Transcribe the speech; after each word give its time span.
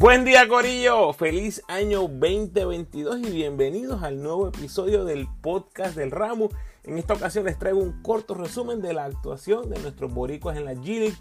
Buen 0.00 0.24
día 0.24 0.46
Corillo, 0.46 1.12
feliz 1.12 1.60
año 1.66 2.02
2022 2.02 3.18
y 3.18 3.30
bienvenidos 3.32 4.04
al 4.04 4.22
nuevo 4.22 4.46
episodio 4.46 5.04
del 5.04 5.26
podcast 5.40 5.96
del 5.96 6.12
Ramo. 6.12 6.50
En 6.84 6.98
esta 6.98 7.14
ocasión 7.14 7.46
les 7.46 7.58
traigo 7.58 7.80
un 7.80 8.00
corto 8.00 8.34
resumen 8.34 8.80
de 8.80 8.92
la 8.92 9.06
actuación 9.06 9.68
de 9.68 9.80
nuestros 9.80 10.14
boricuas 10.14 10.56
en 10.56 10.66
la 10.66 10.74
G 10.74 11.00
League, 11.00 11.16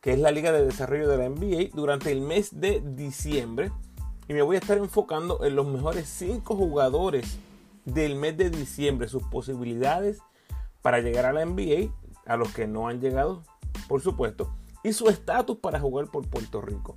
que 0.00 0.14
es 0.14 0.18
la 0.18 0.30
liga 0.30 0.50
de 0.50 0.64
desarrollo 0.64 1.10
de 1.10 1.18
la 1.18 1.28
NBA, 1.28 1.76
durante 1.76 2.10
el 2.10 2.22
mes 2.22 2.58
de 2.58 2.80
diciembre. 2.80 3.70
Y 4.28 4.32
me 4.32 4.40
voy 4.40 4.56
a 4.56 4.60
estar 4.60 4.78
enfocando 4.78 5.44
en 5.44 5.54
los 5.54 5.66
mejores 5.66 6.08
5 6.08 6.56
jugadores 6.56 7.36
del 7.84 8.16
mes 8.16 8.38
de 8.38 8.48
diciembre, 8.48 9.08
sus 9.08 9.24
posibilidades 9.24 10.20
para 10.80 11.00
llegar 11.00 11.26
a 11.26 11.34
la 11.34 11.44
NBA, 11.44 11.92
a 12.24 12.38
los 12.38 12.50
que 12.54 12.66
no 12.66 12.88
han 12.88 12.98
llegado, 12.98 13.42
por 13.88 14.00
supuesto, 14.00 14.56
y 14.82 14.94
su 14.94 15.10
estatus 15.10 15.58
para 15.58 15.78
jugar 15.78 16.06
por 16.06 16.26
Puerto 16.30 16.62
Rico. 16.62 16.96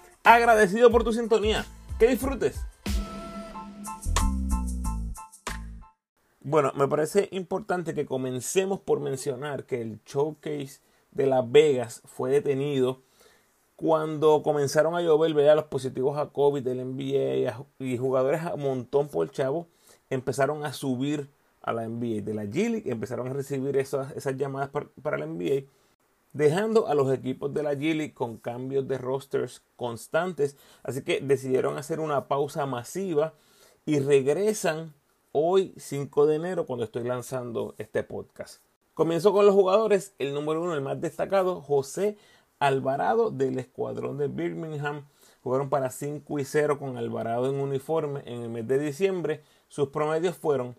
Agradecido 0.23 0.91
por 0.91 1.03
tu 1.03 1.13
sintonía. 1.13 1.65
Que 1.97 2.07
disfrutes. 2.07 2.61
Bueno, 6.41 6.71
me 6.75 6.87
parece 6.87 7.27
importante 7.31 7.93
que 7.93 8.05
comencemos 8.05 8.79
por 8.79 8.99
mencionar 8.99 9.65
que 9.65 9.81
el 9.81 9.99
showcase 10.05 10.79
de 11.11 11.27
Las 11.27 11.51
Vegas 11.51 12.01
fue 12.05 12.31
detenido 12.31 13.01
cuando 13.75 14.43
comenzaron 14.43 14.95
a 14.95 15.01
llover 15.01 15.31
los 15.31 15.65
positivos 15.65 16.17
a 16.17 16.27
COVID 16.27 16.63
del 16.63 16.85
NBA 16.85 17.65
y 17.79 17.97
jugadores 17.97 18.41
a 18.41 18.55
montón 18.55 19.07
por 19.07 19.31
chavo 19.31 19.67
empezaron 20.11 20.65
a 20.65 20.73
subir 20.73 21.29
a 21.63 21.73
la 21.73 21.87
NBA 21.87 22.21
de 22.21 22.33
la 22.33 22.45
G 22.45 22.69
League, 22.69 22.91
empezaron 22.91 23.27
a 23.27 23.33
recibir 23.33 23.77
esas, 23.77 24.11
esas 24.15 24.35
llamadas 24.35 24.69
para, 24.69 24.87
para 25.01 25.17
la 25.17 25.25
NBA 25.25 25.63
dejando 26.33 26.87
a 26.87 26.95
los 26.95 27.11
equipos 27.13 27.53
de 27.53 27.63
la 27.63 27.73
G 27.73 28.13
con 28.13 28.37
cambios 28.37 28.87
de 28.87 28.97
rosters 28.97 29.61
constantes. 29.75 30.57
Así 30.83 31.03
que 31.03 31.21
decidieron 31.21 31.77
hacer 31.77 31.99
una 31.99 32.27
pausa 32.27 32.65
masiva 32.65 33.33
y 33.85 33.99
regresan 33.99 34.93
hoy 35.31 35.73
5 35.77 36.27
de 36.27 36.35
enero 36.35 36.65
cuando 36.65 36.85
estoy 36.85 37.03
lanzando 37.03 37.75
este 37.77 38.03
podcast. 38.03 38.61
Comienzo 38.93 39.33
con 39.33 39.45
los 39.45 39.55
jugadores. 39.55 40.13
El 40.19 40.33
número 40.33 40.61
uno, 40.61 40.73
el 40.73 40.81
más 40.81 40.99
destacado, 41.01 41.61
José 41.61 42.17
Alvarado 42.59 43.31
del 43.31 43.57
escuadrón 43.57 44.17
de 44.17 44.27
Birmingham. 44.27 45.07
Jugaron 45.43 45.69
para 45.69 45.89
5 45.89 46.39
y 46.39 46.45
0 46.45 46.77
con 46.77 46.97
Alvarado 46.97 47.49
en 47.49 47.55
uniforme 47.55 48.21
en 48.25 48.43
el 48.43 48.49
mes 48.49 48.67
de 48.67 48.77
diciembre. 48.77 49.41
Sus 49.69 49.87
promedios 49.89 50.37
fueron 50.37 50.75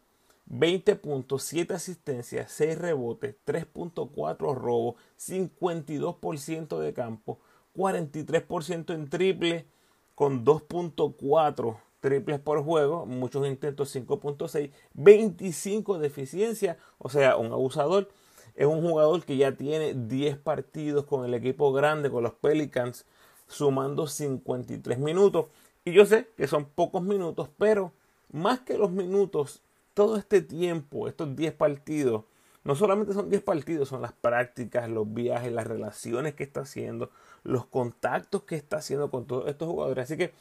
20.7 0.52 1.72
asistencias, 1.72 2.52
6 2.52 2.78
rebotes, 2.78 3.36
3.4 3.46 4.54
robos, 4.54 4.96
52% 5.18 6.78
de 6.78 6.92
campo, 6.92 7.40
43% 7.74 8.94
en 8.94 9.08
triple, 9.08 9.66
con 10.14 10.44
2.4 10.44 11.78
triples 12.00 12.38
por 12.40 12.62
juego, 12.62 13.06
muchos 13.06 13.46
intentos 13.46 13.94
5.6, 13.96 14.70
25 14.92 15.98
de 15.98 16.06
eficiencia, 16.06 16.76
o 16.98 17.08
sea, 17.08 17.36
un 17.36 17.52
abusador. 17.52 18.10
Es 18.54 18.66
un 18.66 18.82
jugador 18.82 19.24
que 19.24 19.38
ya 19.38 19.52
tiene 19.52 19.94
10 19.94 20.36
partidos 20.36 21.06
con 21.06 21.24
el 21.24 21.32
equipo 21.32 21.72
grande, 21.72 22.10
con 22.10 22.22
los 22.22 22.34
Pelicans, 22.34 23.06
sumando 23.48 24.06
53 24.06 24.98
minutos. 24.98 25.46
Y 25.86 25.92
yo 25.92 26.04
sé 26.04 26.28
que 26.36 26.46
son 26.46 26.66
pocos 26.66 27.02
minutos, 27.02 27.48
pero 27.56 27.92
más 28.30 28.60
que 28.60 28.76
los 28.76 28.90
minutos 28.90 29.62
todo 29.94 30.16
este 30.16 30.42
tiempo, 30.42 31.08
estos 31.08 31.34
10 31.36 31.54
partidos, 31.54 32.24
no 32.64 32.76
solamente 32.76 33.12
son 33.12 33.28
10 33.28 33.42
partidos, 33.42 33.88
son 33.88 34.02
las 34.02 34.12
prácticas, 34.12 34.88
los 34.88 35.12
viajes, 35.12 35.52
las 35.52 35.66
relaciones 35.66 36.34
que 36.34 36.44
está 36.44 36.60
haciendo, 36.60 37.10
los 37.42 37.66
contactos 37.66 38.44
que 38.44 38.54
está 38.54 38.78
haciendo 38.78 39.10
con 39.10 39.26
todos 39.26 39.48
estos 39.48 39.68
jugadores. 39.68 40.04
Así 40.04 40.16
que 40.16 40.32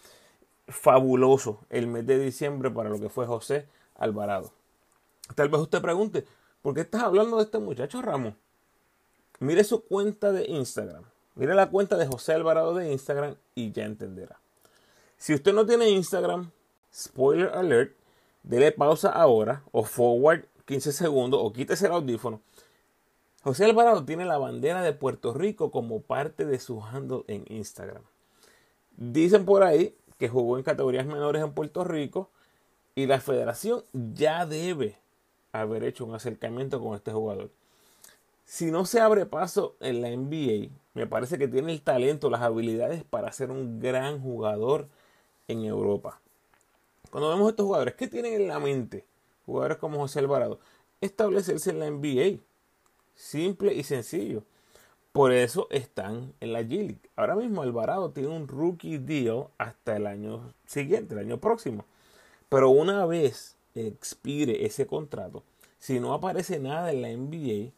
fabuloso 0.68 1.60
el 1.70 1.88
mes 1.88 2.06
de 2.06 2.20
diciembre 2.20 2.70
para 2.70 2.90
lo 2.90 3.00
que 3.00 3.10
fue 3.10 3.26
José 3.26 3.68
Alvarado. 3.96 4.52
Tal 5.36 5.50
vez 5.50 5.62
usted 5.62 5.82
pregunte, 5.82 6.26
¿por 6.62 6.76
qué 6.76 6.82
estás 6.82 7.04
hablando 7.04 7.38
de 7.38 7.44
este 7.44 7.60
muchacho 7.60 8.02
Ramos? 8.02 8.36
Mire 9.40 9.64
su 9.64 9.84
cuenta 9.84 10.32
de 10.32 10.46
Instagram. 10.46 11.04
Mire 11.36 11.56
la 11.56 11.70
cuenta 11.70 11.98
de 11.98 12.06
José 12.06 12.34
Alvarado 12.34 12.76
de 12.76 12.92
Instagram 12.92 13.36
y 13.56 13.72
ya 13.72 13.86
entenderá. 13.86 14.40
Si 15.18 15.34
usted 15.34 15.54
no 15.54 15.66
tiene 15.66 15.90
Instagram, 15.90 16.52
spoiler 16.94 17.50
alert, 17.54 17.96
dele 18.44 18.72
pausa 18.72 19.10
ahora 19.10 19.64
o 19.72 19.84
forward 19.84 20.46
15 20.66 20.92
segundos 20.92 21.40
o 21.44 21.52
quítese 21.52 21.88
el 21.88 21.94
audífono. 21.94 22.42
José 23.44 23.66
Alvarado 23.66 24.06
tiene 24.06 24.26
la 24.26 24.38
bandera 24.38 24.84
de 24.84 24.94
Puerto 24.94 25.34
Rico 25.34 25.72
como 25.72 26.02
parte 26.02 26.46
de 26.46 26.60
su 26.60 26.84
handle 26.84 27.24
en 27.28 27.44
Instagram. 27.50 28.04
Dicen 28.98 29.46
por 29.46 29.64
ahí 29.64 29.96
que 30.20 30.30
jugó 30.30 30.58
en 30.58 30.64
categorías 30.64 31.08
menores 31.08 31.44
en 31.44 31.54
Puerto 31.54 31.84
Rico 31.84 32.30
y 32.94 33.08
la 33.08 33.20
federación 33.20 33.84
ya 33.94 34.46
debe 34.46 34.98
haber 35.52 35.84
hecho 35.84 36.06
un 36.06 36.14
acercamiento 36.14 36.80
con 36.80 36.96
este 36.96 37.12
jugador. 37.12 37.50
Si 38.46 38.70
no 38.70 38.86
se 38.86 39.00
abre 39.00 39.26
paso 39.26 39.76
en 39.80 40.02
la 40.02 40.10
NBA, 40.10 40.70
me 40.94 41.08
parece 41.08 41.38
que 41.38 41.48
tiene 41.48 41.72
el 41.72 41.82
talento, 41.82 42.30
las 42.30 42.42
habilidades 42.42 43.04
para 43.04 43.32
ser 43.32 43.50
un 43.50 43.80
gran 43.80 44.22
jugador 44.22 44.88
en 45.48 45.64
Europa. 45.64 46.20
Cuando 47.12 47.30
vemos 47.30 47.50
estos 47.50 47.66
jugadores, 47.66 47.96
¿qué 47.96 48.08
tienen 48.08 48.34
en 48.34 48.48
la 48.48 48.60
mente? 48.60 49.06
Jugadores 49.46 49.78
como 49.78 50.00
José 50.00 50.20
Alvarado. 50.20 50.60
Establecerse 51.02 51.70
en 51.70 51.80
la 51.80 51.92
NBA. 51.92 52.40
Simple 53.16 53.74
y 53.74 53.84
sencillo. 53.84 54.44
Por 55.12 55.34
eso 55.34 55.68
están 55.72 56.34
en 56.40 56.54
la 56.54 56.62
G 56.62 56.70
League. 56.70 57.10
Ahora 57.18 57.36
mismo 57.36 57.64
Alvarado 57.64 58.12
tiene 58.12 58.30
un 58.30 58.48
rookie 58.48 58.98
deal 58.98 59.48
hasta 59.58 59.98
el 59.98 60.08
año 60.08 60.54
siguiente, 60.66 61.14
el 61.14 61.20
año 61.20 61.38
próximo. 61.38 61.84
Pero 62.48 62.70
una 62.70 63.06
vez 63.06 63.58
expire 63.76 64.66
ese 64.66 64.88
contrato, 64.88 65.44
si 65.80 66.00
no 66.00 66.14
aparece 66.14 66.60
nada 66.60 66.92
en 66.92 67.02
la 67.02 67.10
NBA, 67.10 67.74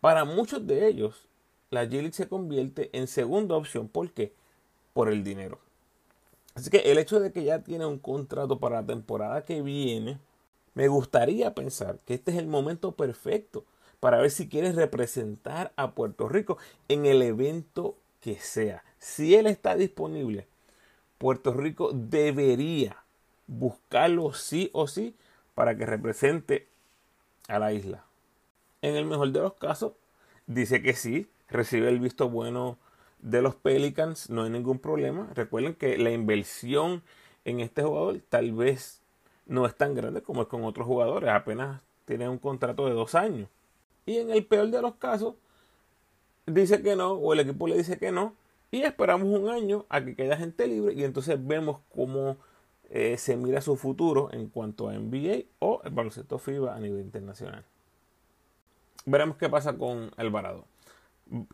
para 0.00 0.24
muchos 0.24 0.66
de 0.66 0.88
ellos 0.88 1.28
la 1.68 1.84
G 1.84 1.90
League 1.90 2.12
se 2.12 2.26
convierte 2.26 2.88
en 2.94 3.06
segunda 3.06 3.54
opción. 3.54 3.88
¿Por 3.88 4.10
qué? 4.10 4.32
Por 4.94 5.10
el 5.10 5.24
dinero. 5.24 5.58
Así 6.54 6.70
que 6.70 6.90
el 6.90 6.98
hecho 6.98 7.20
de 7.20 7.32
que 7.32 7.44
ya 7.44 7.60
tiene 7.60 7.86
un 7.86 7.98
contrato 7.98 8.58
para 8.58 8.80
la 8.80 8.86
temporada 8.86 9.44
que 9.44 9.62
viene, 9.62 10.18
me 10.74 10.88
gustaría 10.88 11.54
pensar 11.54 11.98
que 12.04 12.14
este 12.14 12.32
es 12.32 12.38
el 12.38 12.46
momento 12.46 12.92
perfecto 12.92 13.64
para 14.00 14.18
ver 14.18 14.30
si 14.30 14.48
quiere 14.48 14.72
representar 14.72 15.72
a 15.76 15.92
Puerto 15.92 16.28
Rico 16.28 16.58
en 16.88 17.06
el 17.06 17.22
evento 17.22 17.96
que 18.20 18.38
sea. 18.38 18.84
Si 18.98 19.34
él 19.34 19.46
está 19.46 19.76
disponible, 19.76 20.46
Puerto 21.18 21.52
Rico 21.52 21.92
debería 21.92 22.96
buscarlo 23.46 24.32
sí 24.32 24.70
o 24.72 24.86
sí 24.86 25.14
para 25.54 25.76
que 25.76 25.86
represente 25.86 26.66
a 27.48 27.58
la 27.58 27.72
isla. 27.72 28.04
En 28.80 28.96
el 28.96 29.04
mejor 29.04 29.30
de 29.30 29.40
los 29.40 29.54
casos, 29.54 29.92
dice 30.46 30.82
que 30.82 30.94
sí, 30.94 31.28
recibe 31.48 31.88
el 31.88 32.00
visto 32.00 32.28
bueno 32.28 32.78
de 33.22 33.40
los 33.40 33.54
Pelicans 33.54 34.28
no 34.28 34.42
hay 34.42 34.50
ningún 34.50 34.78
problema. 34.78 35.30
Recuerden 35.34 35.74
que 35.74 35.96
la 35.96 36.10
inversión 36.10 37.02
en 37.44 37.60
este 37.60 37.82
jugador 37.82 38.20
tal 38.28 38.52
vez 38.52 39.00
no 39.46 39.66
es 39.66 39.74
tan 39.74 39.94
grande 39.94 40.22
como 40.22 40.42
es 40.42 40.48
con 40.48 40.64
otros 40.64 40.86
jugadores. 40.86 41.30
Apenas 41.30 41.82
tiene 42.04 42.28
un 42.28 42.38
contrato 42.38 42.86
de 42.86 42.92
dos 42.92 43.14
años. 43.14 43.48
Y 44.04 44.18
en 44.18 44.30
el 44.30 44.44
peor 44.44 44.68
de 44.70 44.82
los 44.82 44.96
casos, 44.96 45.34
dice 46.46 46.82
que 46.82 46.96
no, 46.96 47.12
o 47.12 47.32
el 47.32 47.40
equipo 47.40 47.68
le 47.68 47.76
dice 47.76 47.98
que 47.98 48.10
no, 48.10 48.34
y 48.70 48.82
esperamos 48.82 49.28
un 49.28 49.48
año 49.48 49.86
a 49.88 50.04
que 50.04 50.16
quede 50.16 50.36
gente 50.36 50.66
libre 50.66 50.94
y 50.94 51.04
entonces 51.04 51.38
vemos 51.46 51.80
cómo 51.94 52.38
eh, 52.90 53.16
se 53.18 53.36
mira 53.36 53.60
su 53.60 53.76
futuro 53.76 54.30
en 54.32 54.48
cuanto 54.48 54.88
a 54.88 54.94
NBA 54.94 55.44
o 55.60 55.82
el 55.84 55.92
baloncesto 55.92 56.38
FIBA 56.38 56.74
a 56.74 56.80
nivel 56.80 57.02
internacional. 57.02 57.64
Veremos 59.04 59.36
qué 59.36 59.48
pasa 59.48 59.76
con 59.76 60.10
Alvarado. 60.16 60.64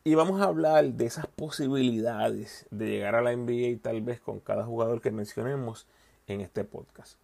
Y 0.05 0.15
vamos 0.15 0.41
a 0.41 0.45
hablar 0.45 0.85
de 0.85 1.07
esas 1.07 1.27
posibilidades 1.27 2.67
de 2.71 2.89
llegar 2.89 3.15
a 3.15 3.23
la 3.23 3.37
NBA 3.37 3.81
tal 3.81 4.03
vez 4.03 4.21
con 4.21 4.41
cada 4.41 4.65
jugador 4.65 5.01
que 5.01 5.13
mencionemos 5.13 5.87
en 6.27 6.41
este 6.41 6.65
podcast. 6.65 7.19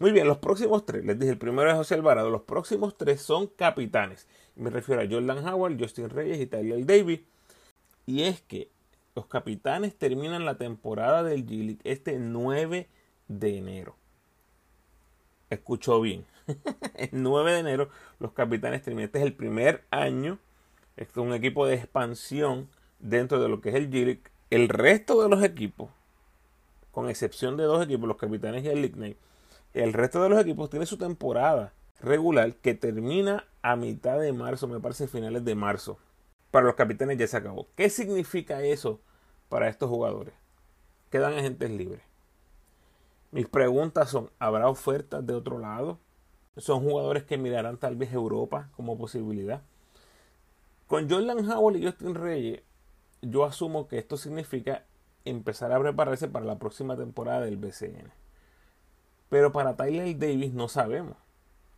Muy 0.00 0.12
bien, 0.12 0.26
los 0.26 0.38
próximos 0.38 0.86
tres, 0.86 1.04
les 1.04 1.18
dije, 1.18 1.32
el 1.32 1.38
primero 1.38 1.70
es 1.70 1.76
José 1.76 1.94
Alvarado, 1.94 2.30
los 2.30 2.42
próximos 2.42 2.96
tres 2.96 3.20
son 3.20 3.48
capitanes. 3.48 4.26
Me 4.56 4.70
refiero 4.70 5.02
a 5.02 5.06
Jordan 5.06 5.46
Howard, 5.46 5.78
Justin 5.78 6.08
Reyes 6.08 6.40
y 6.40 6.46
Tyler 6.46 6.86
Davis. 6.86 7.20
Y 8.06 8.22
es 8.22 8.40
que 8.40 8.70
Los 9.14 9.26
capitanes 9.26 9.96
terminan 9.96 10.44
la 10.44 10.56
temporada 10.56 11.22
del 11.24 11.44
G-League 11.44 11.80
este 11.84 12.18
9 12.18 12.88
de 13.28 13.58
enero. 13.58 13.96
Escuchó 15.50 16.00
bien. 16.00 16.24
el 16.94 17.10
9 17.12 17.52
de 17.52 17.58
enero 17.58 17.90
los 18.20 18.32
capitanes 18.32 18.82
terminan. 18.82 19.06
Este 19.06 19.18
es 19.18 19.24
el 19.24 19.34
primer 19.34 19.84
año. 19.90 20.38
Es 21.00 21.16
un 21.16 21.32
equipo 21.32 21.66
de 21.66 21.76
expansión 21.76 22.68
dentro 22.98 23.40
de 23.40 23.48
lo 23.48 23.62
que 23.62 23.70
es 23.70 23.74
el 23.74 23.90
G-League. 23.90 24.22
El 24.50 24.68
resto 24.68 25.22
de 25.22 25.30
los 25.30 25.42
equipos, 25.42 25.88
con 26.90 27.08
excepción 27.08 27.56
de 27.56 27.64
dos 27.64 27.82
equipos, 27.82 28.06
los 28.06 28.18
capitanes 28.18 28.64
y 28.64 28.68
el 28.68 28.82
League 28.82 29.16
el 29.72 29.94
resto 29.94 30.22
de 30.22 30.28
los 30.28 30.38
equipos 30.38 30.68
tiene 30.68 30.84
su 30.84 30.98
temporada 30.98 31.72
regular 32.02 32.54
que 32.56 32.74
termina 32.74 33.46
a 33.62 33.76
mitad 33.76 34.18
de 34.20 34.34
marzo, 34.34 34.68
me 34.68 34.78
parece 34.78 35.08
finales 35.08 35.42
de 35.42 35.54
marzo. 35.54 35.96
Para 36.50 36.66
los 36.66 36.74
capitanes 36.74 37.16
ya 37.16 37.26
se 37.26 37.38
acabó. 37.38 37.68
¿Qué 37.76 37.88
significa 37.88 38.62
eso 38.62 39.00
para 39.48 39.68
estos 39.68 39.88
jugadores? 39.88 40.34
Quedan 41.08 41.32
agentes 41.32 41.70
libres. 41.70 42.02
Mis 43.30 43.48
preguntas 43.48 44.10
son, 44.10 44.28
¿habrá 44.38 44.68
ofertas 44.68 45.24
de 45.26 45.32
otro 45.32 45.58
lado? 45.58 45.98
Son 46.58 46.82
jugadores 46.82 47.22
que 47.22 47.38
mirarán 47.38 47.78
tal 47.78 47.96
vez 47.96 48.12
Europa 48.12 48.68
como 48.76 48.98
posibilidad. 48.98 49.62
Con 50.90 51.08
Jordan 51.08 51.48
Howell 51.48 51.76
y 51.76 51.86
Justin 51.86 52.16
Reyes, 52.16 52.62
yo 53.22 53.44
asumo 53.44 53.86
que 53.86 53.96
esto 53.96 54.16
significa 54.16 54.82
empezar 55.24 55.70
a 55.70 55.78
prepararse 55.78 56.26
para 56.26 56.44
la 56.44 56.58
próxima 56.58 56.96
temporada 56.96 57.42
del 57.42 57.58
BCN. 57.58 58.10
Pero 59.28 59.52
para 59.52 59.76
Tyler 59.76 60.18
Davis 60.18 60.52
no 60.52 60.66
sabemos 60.66 61.16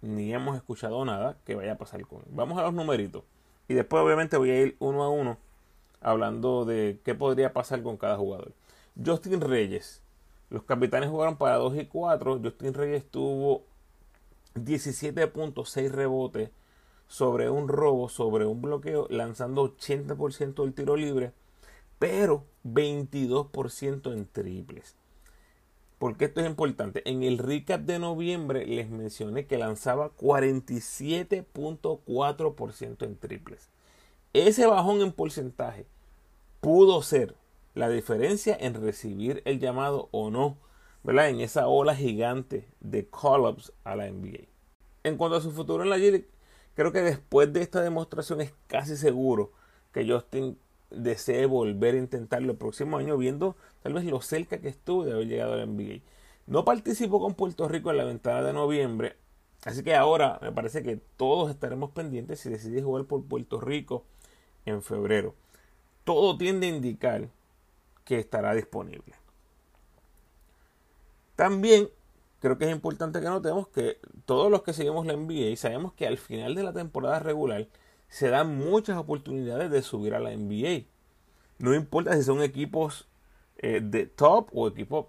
ni 0.00 0.32
hemos 0.32 0.56
escuchado 0.56 1.05
nada 1.05 1.37
que 1.44 1.55
vaya 1.55 1.73
a 1.73 1.76
pasar 1.76 2.06
con 2.06 2.20
él. 2.20 2.29
Vamos 2.31 2.59
a 2.59 2.62
los 2.62 2.73
numeritos. 2.73 3.23
Y 3.69 3.75
después 3.75 4.03
obviamente 4.03 4.38
voy 4.38 4.50
a 4.50 4.62
ir 4.62 4.76
uno 4.79 5.03
a 5.03 5.11
uno 5.11 5.37
hablando 6.00 6.65
de 6.65 6.99
qué 7.05 7.15
podría 7.15 7.53
pasar 7.53 7.82
con 7.82 7.99
cada 7.99 8.17
jugador. 8.17 8.55
Justin 9.05 9.43
Reyes. 9.43 10.00
Los 10.49 10.62
capitanes 10.62 11.11
jugaron 11.11 11.37
para 11.37 11.56
2 11.56 11.76
y 11.76 11.85
4. 11.85 12.41
Justin 12.43 12.73
Reyes 12.73 13.05
tuvo 13.11 13.67
17.6 14.55 15.91
rebotes 15.91 16.49
sobre 17.12 17.49
un 17.50 17.69
robo, 17.69 18.09
sobre 18.09 18.47
un 18.47 18.62
bloqueo, 18.62 19.06
lanzando 19.11 19.76
80% 19.76 20.62
del 20.62 20.73
tiro 20.73 20.97
libre, 20.97 21.35
pero 21.99 22.47
22% 22.64 24.14
en 24.14 24.26
triples. 24.26 24.97
Porque 25.99 26.25
esto 26.25 26.41
es 26.41 26.47
importante. 26.47 27.03
En 27.05 27.23
el 27.23 27.37
recap 27.37 27.82
de 27.82 27.99
noviembre 27.99 28.64
les 28.64 28.88
mencioné 28.88 29.47
que 29.47 29.59
lanzaba 29.59 30.17
47.4% 30.17 33.05
en 33.05 33.19
triples. 33.19 33.69
Ese 34.32 34.67
bajón 34.67 35.03
en 35.03 35.12
porcentaje 35.12 35.85
pudo 36.62 37.03
ser 37.03 37.37
la 37.75 37.91
diferencia 37.91 38.56
en 38.58 38.73
recibir 38.73 39.43
el 39.44 39.61
llamado 39.61 40.08
o 40.12 40.31
no, 40.31 40.56
¿verdad? 41.03 41.29
En 41.29 41.43
esa 41.43 41.69
ola 41.69 41.94
gigante 41.94 42.67
de 42.81 43.06
call-ups 43.06 43.75
a 43.85 43.97
la 43.97 44.11
NBA. 44.11 44.47
En 45.05 45.19
cuanto 45.19 45.37
a 45.37 45.43
su 45.43 45.50
futuro 45.50 45.82
en 45.82 45.91
la 45.91 45.99
G 45.99 46.25
creo 46.75 46.93
que 46.93 47.03
después 47.03 47.53
de 47.53 47.63
esta 47.63 47.83
demostración 47.83 48.41
es 48.41 48.53
casi 48.67 48.97
seguro 48.97 49.53
que 49.93 50.09
Justin 50.09 50.59
desee 50.91 51.47
volver 51.47 51.95
a 51.95 51.99
intentarlo 51.99 52.53
el 52.53 52.59
próximo 52.59 52.99
año, 52.99 53.17
viendo 53.17 53.57
tal 53.83 53.95
vez 53.95 54.05
lo 54.05 54.21
cerca 54.21 54.61
que 54.61 54.69
estuvo 54.69 55.05
de 55.05 55.13
haber 55.13 55.27
llegado 55.27 55.55
al 55.55 55.77
NBA. 55.77 56.01
No 56.47 56.65
participó 56.65 57.21
con 57.21 57.35
Puerto 57.35 57.69
Rico 57.69 57.91
en 57.91 57.97
la 57.97 58.05
ventana 58.05 58.43
de 58.43 58.53
noviembre, 58.53 59.17
así 59.65 59.83
que 59.83 59.95
ahora 59.95 60.39
me 60.43 60.53
parece 60.53 60.83
que 60.83 61.01
todos 61.17 61.51
estaremos 61.51 61.91
pendientes 61.91 62.41
si 62.41 62.51
decide 62.51 62.83
jugar 62.83 63.05
por 63.05 63.25
Puerto 63.25 63.61
Rico 63.61 64.05
en 64.67 64.83
febrero. 64.83 65.35
Todo 66.05 66.37
tiende 66.37 66.67
a 66.67 66.71
indicar 66.71 67.29
que 68.05 68.19
estará 68.19 68.55
disponible. 68.55 69.15
También 71.37 71.89
creo 72.43 72.59
que 72.59 72.65
es 72.65 72.73
importante 72.73 73.21
que 73.21 73.27
notemos 73.27 73.69
que 73.69 73.99
todos 74.27 74.50
los 74.50 74.62
que 74.62 74.73
seguimos 74.73 75.06
la 75.06 75.15
NBA 75.15 75.55
sabemos 75.56 75.93
que 75.93 76.09
al 76.09 76.19
final 76.19 76.56
de 76.56 76.65
la 76.65 76.73
temporada 76.73 77.21
regular 77.21 77.69
se 78.09 78.31
dan 78.31 78.59
muchas 78.59 78.99
oportunidades 78.99 79.71
de 79.71 79.81
subir 79.81 80.12
a 80.15 80.19
la 80.19 80.37
NBA. 80.37 80.87
No 81.59 81.73
importa 81.73 82.17
si 82.17 82.25
son 82.25 82.43
equipos 82.43 83.09
eh, 83.59 83.81
de 83.81 84.06
top 84.06 84.49
o 84.53 84.67
equipos 84.67 85.06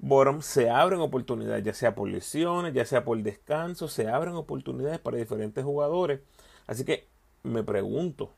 bottom, 0.00 0.42
se 0.42 0.70
abren 0.70 1.00
oportunidades, 1.00 1.64
ya 1.64 1.72
sea 1.72 1.94
por 1.94 2.08
lesiones, 2.08 2.74
ya 2.74 2.84
sea 2.84 3.04
por 3.04 3.22
descanso, 3.22 3.86
se 3.86 4.08
abren 4.08 4.34
oportunidades 4.34 4.98
para 4.98 5.18
diferentes 5.18 5.64
jugadores. 5.64 6.20
Así 6.66 6.84
que 6.84 7.06
me 7.44 7.62
pregunto, 7.62 8.32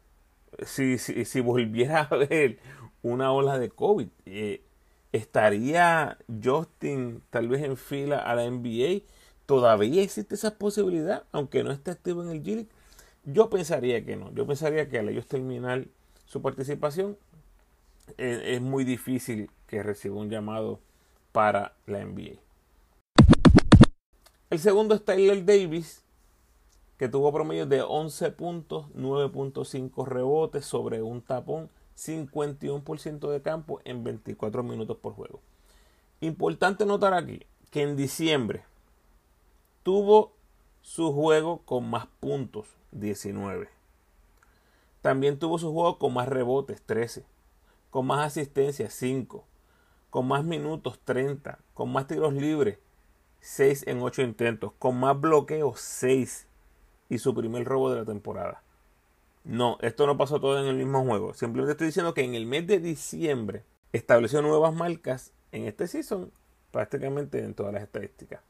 si, 0.67 0.99
si, 0.99 1.41
volviera 1.41 2.01
a 2.01 2.15
haber 2.15 2.59
una 3.03 3.33
ola 3.33 3.59
de 3.59 3.71
COVID, 3.71 4.09
eh, 4.27 4.63
¿estaría 5.15 6.19
Justin 6.43 7.23
tal 7.31 7.49
vez 7.49 7.63
en 7.63 7.77
fila 7.77 8.19
a 8.19 8.35
la 8.35 8.51
NBA? 8.51 9.03
¿Todavía 9.47 10.03
existe 10.03 10.35
esa 10.35 10.59
posibilidad, 10.59 11.25
aunque 11.33 11.65
no 11.65 11.71
esté 11.71 11.91
activo 11.91 12.23
en 12.23 12.31
el 12.31 12.43
G 12.43 12.67
yo 13.25 13.49
pensaría 13.49 14.05
que 14.05 14.17
no. 14.17 14.33
Yo 14.35 14.47
pensaría 14.47 14.89
que 14.89 14.99
al 14.99 15.09
ellos 15.09 15.27
terminar 15.27 15.87
su 16.27 16.43
participación 16.43 17.17
eh, 18.19 18.55
es, 18.55 18.61
muy 18.61 18.85
difícil 18.85 19.51
que 19.67 19.83
reciba 19.83 20.17
un 20.17 20.29
llamado 20.29 20.81
para 21.33 21.75
la 21.87 22.05
NBA. 22.05 22.39
El 24.51 24.59
segundo 24.59 24.95
es 24.95 25.05
Tyler 25.05 25.45
Davis, 25.45 26.03
que 26.99 27.09
tuvo 27.09 27.33
promedio 27.33 27.67
de 27.67 27.83
11 27.83 28.31
puntos, 28.33 28.87
9.5 28.95 30.07
rebotes 30.07 30.67
sobre 30.67 31.03
un 31.03 31.23
tapón, 31.23 31.71
51% 31.97 33.31
de 33.31 33.43
campo 33.43 33.81
en 33.85 34.05
24 34.05 34.63
minutos 34.63 34.97
por 34.99 35.15
juego. 35.15 35.41
Importante 36.21 36.87
notar 36.87 37.15
aquí 37.15 37.47
que 37.71 37.83
en 37.83 37.97
diciembre 37.97 38.65
tuvo 39.83 40.33
su 40.83 41.13
juego 41.13 41.63
con 41.65 41.89
más 41.89 42.07
puntos 42.21 42.67
19. 42.93 43.69
También 45.05 45.39
tuvo 45.39 45.59
su 45.59 45.73
juego 45.73 45.99
con 45.99 46.15
más 46.15 46.29
rebotes, 46.29 46.81
13. 46.81 47.27
Con 47.91 48.07
más 48.07 48.27
asistencia, 48.27 48.89
5. 48.89 49.45
Con 50.09 50.27
más 50.27 50.45
minutos, 50.45 50.99
30. 51.05 51.59
Con 51.75 51.93
más 51.93 52.07
tiros 52.07 52.33
libres, 52.33 52.79
6 53.41 53.87
en 53.87 54.01
8 54.01 54.23
intentos. 54.23 54.73
Con 54.79 54.99
más 54.99 55.21
bloqueos, 55.21 55.79
6. 55.81 56.49
Y 57.11 57.19
su 57.19 57.35
primer 57.35 57.65
robo 57.65 57.91
de 57.91 58.01
la 58.01 58.07
temporada. 58.07 58.64
No, 59.45 59.77
esto 59.83 60.07
no 60.07 60.17
pasó 60.17 60.41
todo 60.41 60.59
en 60.61 60.67
el 60.67 60.77
mismo 60.77 61.05
juego. 61.05 61.35
Simplemente 61.35 61.73
estoy 61.73 61.89
diciendo 61.89 62.15
que 62.15 62.25
en 62.25 62.35
el 62.35 62.47
mes 62.47 62.67
de 62.67 62.81
diciembre 62.81 63.63
estableció 63.93 64.41
nuevas 64.41 64.75
marcas 64.75 65.33
en 65.53 65.67
este 65.67 65.87
season, 65.87 66.33
prácticamente 66.71 67.41
en 67.45 67.55
todas 67.55 67.73
las 67.73 67.83
estadísticas. 67.83 68.41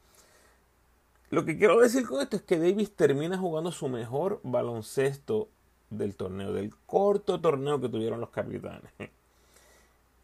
Lo 1.29 1.43
que 1.43 1.57
quiero 1.57 1.79
decir 1.79 2.07
con 2.07 2.21
esto 2.21 2.37
es 2.37 2.43
que 2.43 2.57
Davis 2.57 2.95
termina 2.95 3.37
jugando 3.37 3.71
su 3.71 3.89
mejor 3.89 4.39
baloncesto 4.43 5.49
del 5.89 6.15
torneo, 6.15 6.53
del 6.53 6.73
corto 6.85 7.41
torneo 7.41 7.81
que 7.81 7.89
tuvieron 7.89 8.21
los 8.21 8.29
capitanes. 8.29 8.91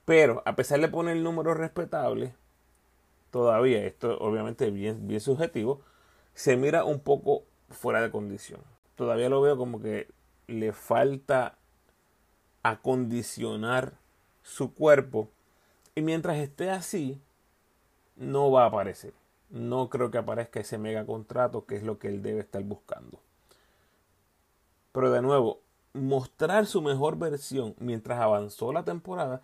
Pero 0.06 0.42
a 0.46 0.56
pesar 0.56 0.80
de 0.80 0.88
poner 0.88 1.18
el 1.18 1.24
número 1.24 1.54
respetable, 1.54 2.34
todavía, 3.30 3.86
esto 3.86 4.18
obviamente 4.20 4.72
bien, 4.72 5.08
bien 5.08 5.20
subjetivo, 5.20 5.82
se 6.34 6.56
mira 6.56 6.86
un 6.86 7.00
poco 7.00 7.44
fuera 7.70 8.02
de 8.02 8.10
condición. 8.10 8.62
Todavía 8.96 9.30
lo 9.30 9.42
veo 9.42 9.58
como 9.58 9.82
que 9.82 10.08
le 10.52 10.74
falta 10.74 11.58
acondicionar 12.64 13.94
su 14.44 14.74
cuerpo 14.74 15.30
y 15.96 16.02
mientras 16.02 16.38
esté 16.38 16.70
así, 16.70 17.22
no 18.16 18.52
va 18.52 18.64
a 18.64 18.68
aparecer 18.68 19.14
no 19.52 19.90
creo 19.90 20.12
que 20.12 20.18
aparezca 20.18 20.60
ese 20.60 20.78
mega 20.78 21.06
contrato 21.06 21.66
que 21.66 21.76
es 21.76 21.84
lo 21.84 22.00
que 22.00 22.08
él 22.08 22.22
debe 22.22 22.40
estar 22.40 22.64
buscando. 22.64 23.20
Pero 24.92 25.12
de 25.12 25.22
nuevo, 25.22 25.62
mostrar 25.94 26.66
su 26.66 26.82
mejor 26.82 27.18
versión 27.18 27.76
mientras 27.80 28.20
avanzó 28.20 28.72
la 28.74 28.84
temporada, 28.84 29.42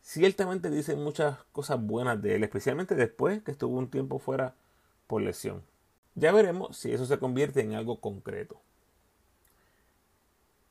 ciertamente 0.00 0.70
dicen 0.70 1.02
muchas 1.02 1.38
cosas 1.52 1.80
buenas 1.80 2.20
de 2.22 2.36
él, 2.36 2.44
especialmente 2.44 2.94
después 2.94 3.42
que 3.42 3.50
estuvo 3.50 3.78
un 3.78 3.90
tiempo 3.90 4.18
fuera 4.18 4.54
por 5.06 5.22
lesión. 5.22 5.62
Ya 6.14 6.32
veremos 6.32 6.76
si 6.76 6.92
eso 6.92 7.04
se 7.04 7.18
convierte 7.18 7.60
en 7.60 7.74
algo 7.74 8.00
concreto. 8.00 8.60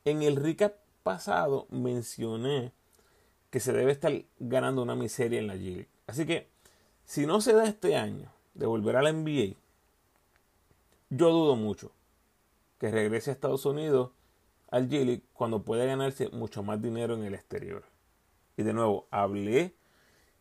En 0.07 0.23
el 0.23 0.37
recap 0.37 0.73
pasado 1.03 1.67
mencioné 1.69 2.71
que 3.49 3.59
se 3.59 3.73
debe 3.73 3.91
estar 3.91 4.13
ganando 4.39 4.81
una 4.81 4.95
miseria 4.95 5.37
en 5.37 5.47
la 5.47 5.57
G. 5.57 5.85
Así 6.07 6.25
que, 6.25 6.47
si 7.03 7.25
no 7.25 7.41
se 7.41 7.51
da 7.51 7.65
este 7.65 7.97
año, 7.97 8.31
de 8.53 8.67
volver 8.67 8.95
a 8.95 9.01
la 9.01 9.11
NBA, 9.11 9.57
yo 11.09 11.29
dudo 11.29 11.57
mucho 11.57 11.91
que 12.79 12.89
regrese 12.89 13.31
a 13.31 13.33
Estados 13.33 13.65
Unidos 13.65 14.11
al 14.71 14.87
G 14.87 15.23
cuando 15.33 15.63
puede 15.63 15.85
ganarse 15.85 16.29
mucho 16.29 16.63
más 16.63 16.81
dinero 16.81 17.13
en 17.15 17.25
el 17.25 17.33
exterior. 17.33 17.83
Y 18.55 18.63
de 18.63 18.71
nuevo, 18.71 19.07
hablé 19.11 19.75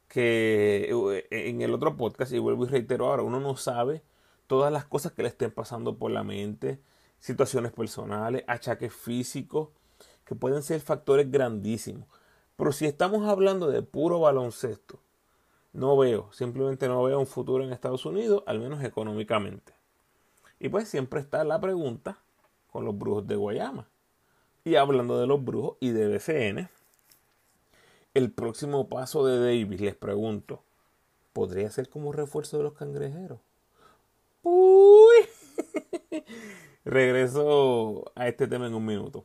que 0.07 0.89
eh, 0.93 1.49
en 1.49 1.61
el 1.61 1.75
otro 1.75 1.97
podcast, 1.97 2.31
y 2.33 2.39
vuelvo 2.39 2.67
y 2.67 2.69
reitero 2.69 3.09
ahora, 3.09 3.25
uno 3.25 3.41
no 3.41 3.57
sabe 3.57 4.05
todas 4.47 4.73
las 4.73 4.85
cosas 4.85 5.11
que 5.11 5.25
le 5.25 5.29
estén 5.29 5.51
pasando 5.51 5.99
por 5.99 6.13
la 6.13 6.23
mente, 6.23 6.79
situaciones 7.19 7.73
personales, 7.73 8.45
achaques 8.47 8.93
físicos, 8.93 9.69
que 10.25 10.35
pueden 10.35 10.63
ser 10.63 10.81
factores 10.81 11.31
grandísimos. 11.31 12.09
Pero 12.57 12.73
si 12.73 12.87
estamos 12.87 13.29
hablando 13.29 13.69
de 13.69 13.83
puro 13.83 14.21
baloncesto, 14.21 14.99
no 15.73 15.97
veo, 15.97 16.33
simplemente 16.33 16.89
no 16.89 17.03
veo 17.03 17.19
un 17.19 17.27
futuro 17.27 17.63
en 17.63 17.73
Estados 17.73 18.07
Unidos, 18.07 18.43
al 18.47 18.59
menos 18.59 18.83
económicamente. 18.83 19.75
Y 20.59 20.69
pues 20.69 20.89
siempre 20.89 21.21
está 21.21 21.45
la 21.45 21.61
pregunta 21.61 22.19
con 22.71 22.85
los 22.85 22.97
brujos 22.97 23.27
de 23.27 23.37
Guayama. 23.37 23.89
Y 24.65 24.77
hablando 24.77 25.21
de 25.21 25.27
los 25.27 25.45
brujos 25.45 25.77
y 25.81 25.91
de 25.91 26.09
BCN, 26.09 26.69
el 28.15 28.33
próximo 28.33 28.89
paso 28.89 29.27
de 29.27 29.39
Davis, 29.39 29.81
les 29.81 29.95
pregunto, 29.95 30.63
¿podría 31.33 31.71
ser 31.71 31.91
como 31.91 32.13
refuerzo 32.13 32.57
de 32.57 32.63
los 32.65 32.73
cangrejeros? 32.73 33.39
Uy. 34.43 35.29
Regreso 36.87 38.13
a 38.15 38.29
este 38.29 38.47
tema 38.47 38.69
en 38.69 38.75
un 38.75 38.87
minuto. 38.87 39.25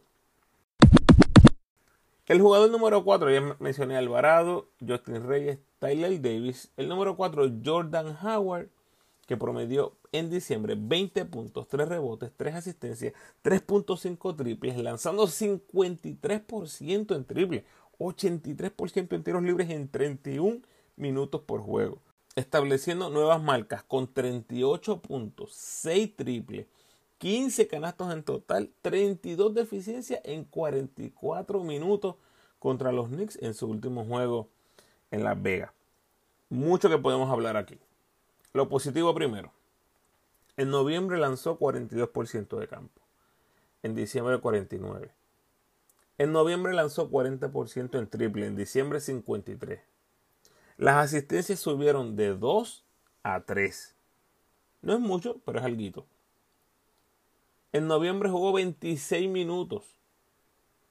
El 2.26 2.42
jugador 2.42 2.72
número 2.72 3.04
4, 3.04 3.30
ya 3.30 3.56
mencioné 3.60 3.96
Alvarado, 3.98 4.72
Justin 4.80 5.28
Reyes, 5.28 5.60
Tyler 5.78 6.20
Davis. 6.20 6.72
El 6.76 6.90
número 6.90 7.16
4, 7.16 7.52
Jordan 7.64 8.18
Howard, 8.26 8.70
que 9.28 9.38
promedió 9.38 9.94
en 10.12 10.32
diciembre 10.32 10.76
20 10.76 11.24
puntos, 11.26 11.68
3 11.68 11.88
rebotes, 11.88 12.32
3 12.36 12.56
asistencias, 12.56 13.14
3.5 13.44 14.36
triples, 14.36 14.78
lanzando 14.78 15.28
53% 15.28 17.16
en 17.16 17.26
triple, 17.26 17.66
83% 18.00 19.14
en 19.14 19.24
tiros 19.24 19.44
libres 19.44 19.70
en 19.70 19.88
31 19.88 20.62
minutos 20.96 21.42
por 21.42 21.62
juego, 21.62 22.00
estableciendo 22.36 23.12
nuevas 23.12 23.40
marcas 23.40 23.84
con 23.84 24.12
38 24.12 25.00
puntos, 25.00 25.54
6 25.54 26.16
triples, 26.16 26.66
15 27.22 27.68
canastos 27.68 28.12
en 28.12 28.24
total, 28.24 28.72
32 28.82 29.54
de 29.54 29.62
eficiencia 29.62 30.20
en 30.24 30.44
44 30.44 31.64
minutos 31.64 32.16
contra 32.58 32.92
los 32.92 33.10
Knicks 33.10 33.38
en 33.44 33.54
su 33.54 33.68
último 33.68 34.04
juego 34.06 34.50
en 35.12 35.24
Las 35.24 35.40
Vegas. 35.40 35.72
Mucho 36.50 36.90
que 36.90 36.98
podemos 36.98 37.30
hablar 37.30 37.58
aquí. 37.58 37.78
Lo 38.54 38.70
positivo 38.70 39.14
primero. 39.14 39.52
En 40.58 40.72
noviembre 40.72 41.20
lanzó 41.20 41.60
42% 41.60 42.58
de 42.58 42.68
campo. 42.68 43.00
En 43.84 43.94
diciembre 43.94 44.42
49%. 44.42 45.12
En 46.18 46.32
noviembre 46.32 46.74
lanzó 46.74 47.12
40% 47.12 48.00
en 48.00 48.10
triple. 48.10 48.48
En 48.48 48.56
diciembre 48.56 48.98
53%. 48.98 49.80
Las 50.78 50.96
asistencias 50.96 51.60
subieron 51.60 52.16
de 52.16 52.36
2 52.36 52.84
a 53.22 53.42
3. 53.42 53.96
No 54.82 54.94
es 54.96 55.00
mucho, 55.00 55.40
pero 55.46 55.60
es 55.60 55.66
algo. 55.66 56.08
En 57.74 57.88
noviembre 57.88 58.30
jugó 58.30 58.52
26 58.52 59.30
minutos. 59.30 59.96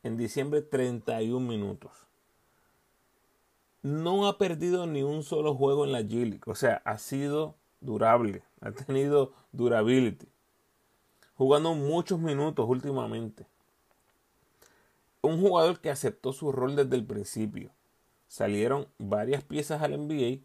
En 0.03 0.17
diciembre 0.17 0.63
31 0.63 1.47
minutos. 1.47 1.93
No 3.83 4.27
ha 4.27 4.39
perdido 4.39 4.87
ni 4.87 5.03
un 5.03 5.23
solo 5.23 5.55
juego 5.55 5.85
en 5.85 5.93
la 5.93 6.01
G 6.01 6.41
O 6.47 6.55
sea, 6.55 6.81
ha 6.87 6.97
sido 6.97 7.55
durable, 7.83 8.45
ha 8.63 8.73
tenido 8.73 9.35
durability. 9.53 10.27
Jugando 11.35 11.75
muchos 11.75 12.19
minutos 12.19 12.67
últimamente. 12.67 13.47
Un 15.21 15.39
jugador 15.39 15.81
que 15.81 15.91
aceptó 15.91 16.33
su 16.33 16.51
rol 16.51 16.77
desde 16.77 16.97
el 16.97 17.05
principio. 17.05 17.73
Salieron 18.27 18.89
varias 18.97 19.45
piezas 19.45 19.83
al 19.83 19.99
NBA 19.99 20.43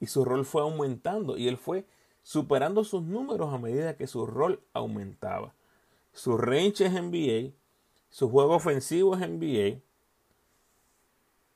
y 0.00 0.06
su 0.06 0.24
rol 0.24 0.46
fue 0.46 0.62
aumentando 0.62 1.36
y 1.36 1.46
él 1.48 1.58
fue 1.58 1.84
superando 2.22 2.84
sus 2.84 3.02
números 3.02 3.52
a 3.52 3.58
medida 3.58 3.98
que 3.98 4.06
su 4.06 4.24
rol 4.24 4.62
aumentaba. 4.72 5.52
Su 6.14 6.38
range 6.38 6.86
es 6.86 6.92
NBA, 6.94 7.52
su 8.08 8.30
juego 8.30 8.54
ofensivo 8.54 9.14
es 9.14 9.28
NBA, 9.28 9.82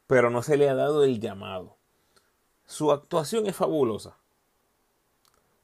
pero 0.06 0.28
no 0.28 0.42
se 0.42 0.58
le 0.58 0.68
ha 0.68 0.74
dado 0.74 1.04
el 1.04 1.20
llamado. 1.20 1.78
Su 2.66 2.92
actuación 2.92 3.46
es 3.46 3.56
fabulosa 3.56 4.18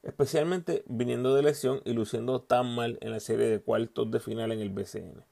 especialmente 0.05 0.83
viniendo 0.87 1.33
de 1.33 1.41
lesión 1.41 1.81
y 1.83 1.93
luciendo 1.93 2.39
tan 2.39 2.73
mal 2.75 2.97
en 3.01 3.11
la 3.11 3.19
serie 3.19 3.47
de 3.47 3.59
cuartos 3.59 4.09
de 4.11 4.19
final 4.19 4.51
en 4.51 4.59
el 4.59 4.69
BCN. 4.69 5.23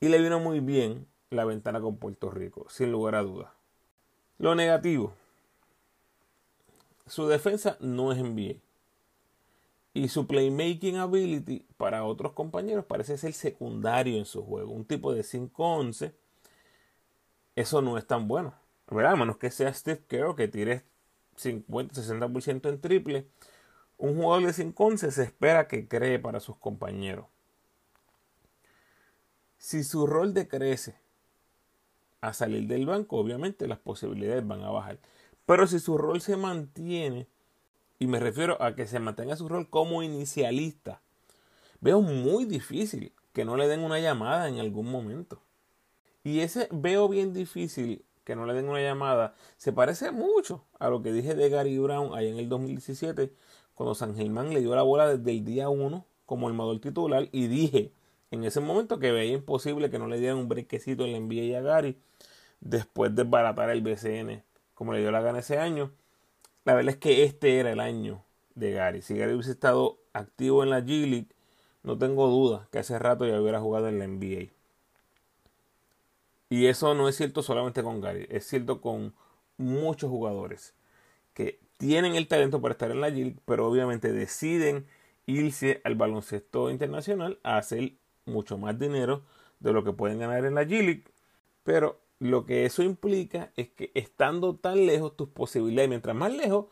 Y 0.00 0.08
le 0.08 0.20
vino 0.20 0.40
muy 0.40 0.60
bien 0.60 1.06
la 1.30 1.44
ventana 1.44 1.80
con 1.80 1.96
Puerto 1.96 2.30
Rico, 2.30 2.66
sin 2.68 2.90
lugar 2.90 3.14
a 3.14 3.22
dudas. 3.22 3.52
Lo 4.38 4.54
negativo, 4.56 5.14
su 7.06 7.28
defensa 7.28 7.78
no 7.80 8.12
es 8.12 8.18
NBA. 8.18 8.56
Y 9.96 10.08
su 10.08 10.26
playmaking 10.26 10.98
ability 10.98 11.64
para 11.78 12.04
otros 12.04 12.32
compañeros 12.32 12.84
parece 12.84 13.16
ser 13.16 13.32
secundario 13.32 14.18
en 14.18 14.26
su 14.26 14.44
juego. 14.44 14.72
Un 14.72 14.84
tipo 14.84 15.14
de 15.14 15.22
5-11, 15.22 16.12
eso 17.54 17.80
no 17.80 17.96
es 17.96 18.06
tan 18.06 18.28
bueno. 18.28 18.52
¿verdad? 18.90 19.12
A 19.12 19.16
menos 19.16 19.38
que 19.38 19.50
sea 19.50 19.72
Steve 19.72 20.02
Kerr 20.06 20.34
que 20.36 20.48
tire 20.48 20.82
50-60% 21.38 22.68
en 22.68 22.80
triple 22.80 23.26
un 23.96 24.16
jugador 24.16 24.44
de 24.44 24.52
5-11 24.52 25.10
se 25.10 25.22
espera 25.22 25.66
que 25.66 25.88
cree 25.88 26.18
para 26.18 26.40
sus 26.40 26.56
compañeros. 26.56 27.24
Si 29.56 29.82
su 29.82 30.06
rol 30.06 30.34
decrece 30.34 30.94
a 32.20 32.34
salir 32.34 32.66
del 32.66 32.84
banco, 32.84 33.16
obviamente 33.16 33.66
las 33.66 33.78
posibilidades 33.78 34.46
van 34.46 34.62
a 34.62 34.70
bajar. 34.70 34.98
Pero 35.46 35.66
si 35.66 35.78
su 35.78 35.96
rol 35.96 36.20
se 36.20 36.36
mantiene, 36.36 37.26
y 37.98 38.06
me 38.06 38.20
refiero 38.20 38.60
a 38.62 38.74
que 38.74 38.86
se 38.86 39.00
mantenga 39.00 39.36
su 39.36 39.48
rol 39.48 39.68
como 39.70 40.02
inicialista, 40.02 41.00
veo 41.80 42.00
muy 42.00 42.44
difícil 42.44 43.12
que 43.32 43.44
no 43.44 43.56
le 43.56 43.68
den 43.68 43.80
una 43.80 44.00
llamada 44.00 44.48
en 44.48 44.58
algún 44.58 44.90
momento. 44.90 45.40
Y 46.24 46.40
ese 46.40 46.68
veo 46.72 47.08
bien 47.08 47.32
difícil 47.32 48.04
que 48.24 48.34
no 48.34 48.44
le 48.44 48.54
den 48.54 48.68
una 48.68 48.80
llamada 48.80 49.34
se 49.56 49.72
parece 49.72 50.10
mucho 50.10 50.64
a 50.80 50.88
lo 50.90 51.00
que 51.00 51.12
dije 51.12 51.34
de 51.36 51.48
Gary 51.48 51.78
Brown 51.78 52.12
ahí 52.14 52.28
en 52.28 52.38
el 52.38 52.48
2017 52.48 53.32
cuando 53.74 53.94
San 53.94 54.16
Germán 54.16 54.52
le 54.52 54.60
dio 54.60 54.74
la 54.74 54.82
bola 54.82 55.06
desde 55.06 55.30
el 55.30 55.44
día 55.44 55.68
1 55.68 56.04
como 56.26 56.48
armador 56.48 56.80
titular 56.80 57.28
y 57.30 57.46
dije 57.46 57.92
en 58.32 58.42
ese 58.42 58.58
momento 58.58 58.98
que 58.98 59.12
veía 59.12 59.34
imposible 59.34 59.90
que 59.90 60.00
no 60.00 60.08
le 60.08 60.18
dieran 60.18 60.38
un 60.38 60.48
brequecito 60.48 61.04
en 61.04 61.12
la 61.12 61.20
NBA 61.20 61.56
a 61.56 61.62
Gary 61.62 61.96
después 62.60 63.14
de 63.14 63.22
baratar 63.22 63.70
el 63.70 63.82
BCN 63.82 64.42
como 64.74 64.92
le 64.92 64.98
dio 64.98 65.10
la 65.10 65.22
gana 65.22 65.38
ese 65.38 65.58
año. 65.58 65.92
La 66.66 66.74
verdad 66.74 66.94
es 66.94 66.98
que 66.98 67.22
este 67.22 67.60
era 67.60 67.70
el 67.70 67.78
año 67.78 68.24
de 68.56 68.72
Gary. 68.72 69.00
Si 69.00 69.16
Gary 69.16 69.34
hubiese 69.34 69.52
estado 69.52 70.00
activo 70.12 70.64
en 70.64 70.70
la 70.70 70.80
G 70.80 71.08
League, 71.08 71.28
no 71.84 71.96
tengo 71.96 72.26
duda 72.26 72.68
que 72.72 72.80
hace 72.80 72.98
rato 72.98 73.24
ya 73.24 73.40
hubiera 73.40 73.60
jugado 73.60 73.88
en 73.88 74.00
la 74.00 74.08
NBA. 74.08 74.50
Y 76.50 76.66
eso 76.66 76.92
no 76.94 77.08
es 77.08 77.14
cierto 77.16 77.42
solamente 77.42 77.84
con 77.84 78.00
Gary, 78.00 78.26
es 78.30 78.48
cierto 78.48 78.80
con 78.80 79.14
muchos 79.58 80.10
jugadores 80.10 80.74
que 81.34 81.60
tienen 81.78 82.16
el 82.16 82.26
talento 82.26 82.60
para 82.60 82.72
estar 82.72 82.90
en 82.90 83.00
la 83.00 83.10
G 83.10 83.36
pero 83.44 83.68
obviamente 83.68 84.12
deciden 84.12 84.88
irse 85.26 85.80
al 85.84 85.94
baloncesto 85.94 86.70
internacional 86.70 87.38
a 87.44 87.58
hacer 87.58 87.92
mucho 88.24 88.58
más 88.58 88.76
dinero 88.76 89.22
de 89.60 89.72
lo 89.72 89.84
que 89.84 89.92
pueden 89.92 90.18
ganar 90.18 90.44
en 90.44 90.56
la 90.56 90.64
G 90.64 91.04
Pero 91.62 92.00
lo 92.18 92.46
que 92.46 92.64
eso 92.64 92.82
implica 92.82 93.52
es 93.56 93.68
que 93.70 93.90
estando 93.94 94.56
tan 94.56 94.86
lejos, 94.86 95.16
tus 95.16 95.28
posibilidades, 95.28 95.88
mientras 95.88 96.16
más 96.16 96.32
lejos, 96.34 96.66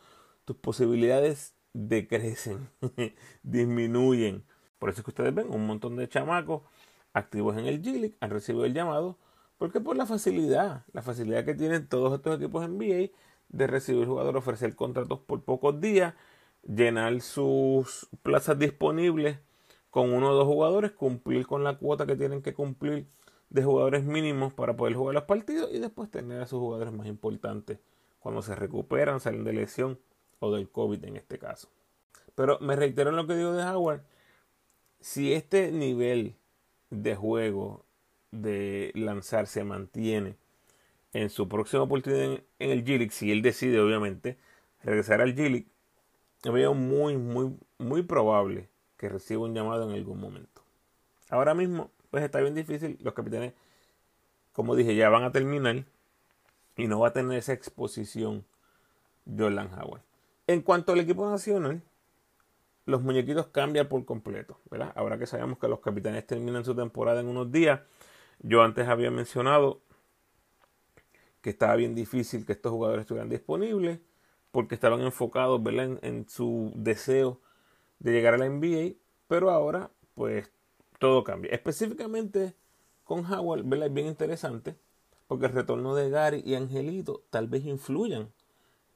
tus 0.45 0.55
posibilidades 0.57 1.55
decrecen, 1.73 2.69
disminuyen. 3.43 4.43
Por 4.79 4.89
eso 4.89 5.01
es 5.01 5.05
que 5.05 5.11
ustedes 5.11 5.33
ven 5.33 5.51
un 5.51 5.67
montón 5.67 5.95
de 5.95 6.07
chamacos 6.09 6.63
activos 7.13 7.57
en 7.57 7.65
el 7.65 7.81
G 7.81 8.15
han 8.19 8.29
recibido 8.29 8.65
el 8.65 8.73
llamado, 8.73 9.17
porque 9.57 9.79
por 9.79 9.95
la 9.95 10.05
facilidad, 10.05 10.85
la 10.91 11.01
facilidad 11.01 11.45
que 11.45 11.55
tienen 11.55 11.87
todos 11.87 12.13
estos 12.13 12.37
equipos 12.37 12.67
NBA 12.67 13.11
de 13.49 13.67
recibir 13.67 14.05
jugadores, 14.05 14.39
ofrecer 14.39 14.75
contratos 14.75 15.19
por 15.19 15.43
pocos 15.43 15.79
días, 15.79 16.13
llenar 16.63 17.21
sus 17.21 18.07
plazas 18.21 18.59
disponibles 18.59 19.39
con 19.89 20.11
uno 20.13 20.31
o 20.31 20.33
dos 20.33 20.45
jugadores, 20.45 20.91
cumplir 20.91 21.47
con 21.47 21.63
la 21.63 21.77
cuota 21.77 22.05
que 22.05 22.17
tienen 22.17 22.41
que 22.41 22.53
cumplir 22.53 23.07
de 23.55 23.63
jugadores 23.63 24.03
mínimos 24.03 24.53
para 24.53 24.75
poder 24.75 24.95
jugar 24.95 25.15
los 25.15 25.23
partidos 25.23 25.69
y 25.71 25.79
después 25.79 26.11
tener 26.11 26.41
a 26.41 26.45
sus 26.45 26.59
jugadores 26.59 26.93
más 26.93 27.07
importantes 27.07 27.79
cuando 28.19 28.41
se 28.41 28.53
recuperan, 28.53 29.21
salen 29.21 29.45
de 29.45 29.53
lesión 29.53 29.97
o 30.39 30.53
del 30.53 30.69
COVID 30.69 31.01
en 31.05 31.15
este 31.15 31.39
caso. 31.39 31.69
Pero 32.35 32.59
me 32.59 32.75
reitero 32.75 33.11
en 33.11 33.15
lo 33.15 33.25
que 33.25 33.35
digo 33.35 33.53
de 33.53 33.63
Howard, 33.63 34.01
si 34.99 35.31
este 35.31 35.71
nivel 35.71 36.35
de 36.89 37.15
juego 37.15 37.85
de 38.31 38.91
lanzar 38.93 39.47
se 39.47 39.63
mantiene 39.63 40.35
en 41.13 41.29
su 41.29 41.47
próxima 41.47 41.83
oportunidad 41.83 42.25
en, 42.25 42.43
el 42.59 42.83
G-League, 42.83 43.11
si 43.11 43.31
él 43.31 43.41
decide 43.41 43.79
obviamente 43.79 44.37
regresar 44.83 45.21
al 45.21 45.33
G-League, 45.33 45.67
veo 46.43 46.73
muy, 46.73 47.15
muy, 47.15 47.55
muy 47.77 48.01
probable 48.03 48.67
que 48.97 49.07
reciba 49.07 49.43
un 49.43 49.53
llamado 49.53 49.89
en 49.89 49.95
algún 49.95 50.19
momento. 50.19 50.61
Ahora 51.29 51.53
mismo, 51.53 51.89
pues 52.15 52.23
está 52.23 52.39
bien 52.39 52.55
difícil. 52.55 52.97
Los 53.01 53.13
capitanes, 53.13 53.51
como 54.53 54.73
dije, 54.73 54.95
ya 54.95 55.09
van 55.09 55.23
a 55.23 55.33
terminar 55.33 55.83
y 56.77 56.87
no 56.87 57.01
va 57.01 57.09
a 57.09 57.11
tener 57.11 57.37
esa 57.37 57.51
exposición 57.51 58.45
Jordan 59.25 59.69
Howard. 59.73 60.01
En 60.47 60.61
cuanto 60.61 60.93
al 60.93 61.01
equipo 61.01 61.29
nacional, 61.29 61.81
los 62.85 63.01
muñequitos 63.01 63.47
cambian 63.47 63.89
por 63.89 64.05
completo, 64.05 64.57
¿verdad? 64.71 64.93
Ahora 64.95 65.17
que 65.17 65.25
sabemos 65.25 65.59
que 65.59 65.67
los 65.67 65.81
capitanes 65.81 66.25
terminan 66.25 66.63
su 66.63 66.73
temporada 66.73 67.19
en 67.19 67.27
unos 67.27 67.51
días, 67.51 67.81
yo 68.39 68.63
antes 68.63 68.87
había 68.87 69.11
mencionado 69.11 69.81
que 71.41 71.49
estaba 71.49 71.75
bien 71.75 71.95
difícil 71.95 72.45
que 72.45 72.53
estos 72.53 72.71
jugadores 72.71 73.01
estuvieran 73.01 73.27
disponibles 73.27 73.99
porque 74.51 74.75
estaban 74.75 75.01
enfocados 75.01 75.61
En, 75.65 75.99
en, 76.01 76.29
su 76.29 76.71
deseo 76.77 77.41
de 77.99 78.13
llegar 78.13 78.35
a 78.35 78.37
la 78.37 78.47
NBA, 78.47 78.93
pero 79.27 79.49
ahora 79.49 79.91
pues 80.13 80.49
todo 81.05 81.23
cambia. 81.23 81.51
Específicamente 81.51 82.55
con 83.03 83.31
Howard, 83.31 83.63
¿verdad? 83.63 83.87
es 83.87 83.93
bien 83.93 84.07
interesante 84.07 84.75
porque 85.27 85.45
el 85.45 85.53
retorno 85.53 85.93
de 85.93 86.09
Gary 86.09 86.41
y 86.43 86.55
Angelito 86.55 87.23
tal 87.29 87.47
vez 87.47 87.63
influyan 87.65 88.31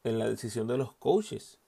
en 0.04 0.18
la 0.18 0.28
decisión 0.28 0.68
de 0.68 0.78
los 0.78 0.94
coaches 0.94 1.60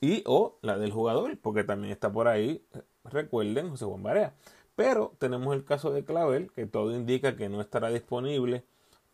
y 0.00 0.24
o 0.26 0.58
la 0.62 0.76
del 0.76 0.90
jugador, 0.90 1.38
porque 1.38 1.62
también 1.62 1.92
está 1.92 2.10
por 2.10 2.26
ahí, 2.26 2.64
recuerden, 3.04 3.70
José 3.70 3.84
Juan 3.84 4.02
Barea. 4.02 4.34
Pero 4.74 5.14
tenemos 5.18 5.54
el 5.54 5.64
caso 5.64 5.92
de 5.92 6.04
Clavel, 6.04 6.50
que 6.52 6.66
todo 6.66 6.92
indica 6.92 7.36
que 7.36 7.48
no 7.48 7.60
estará 7.60 7.90
disponible 7.90 8.64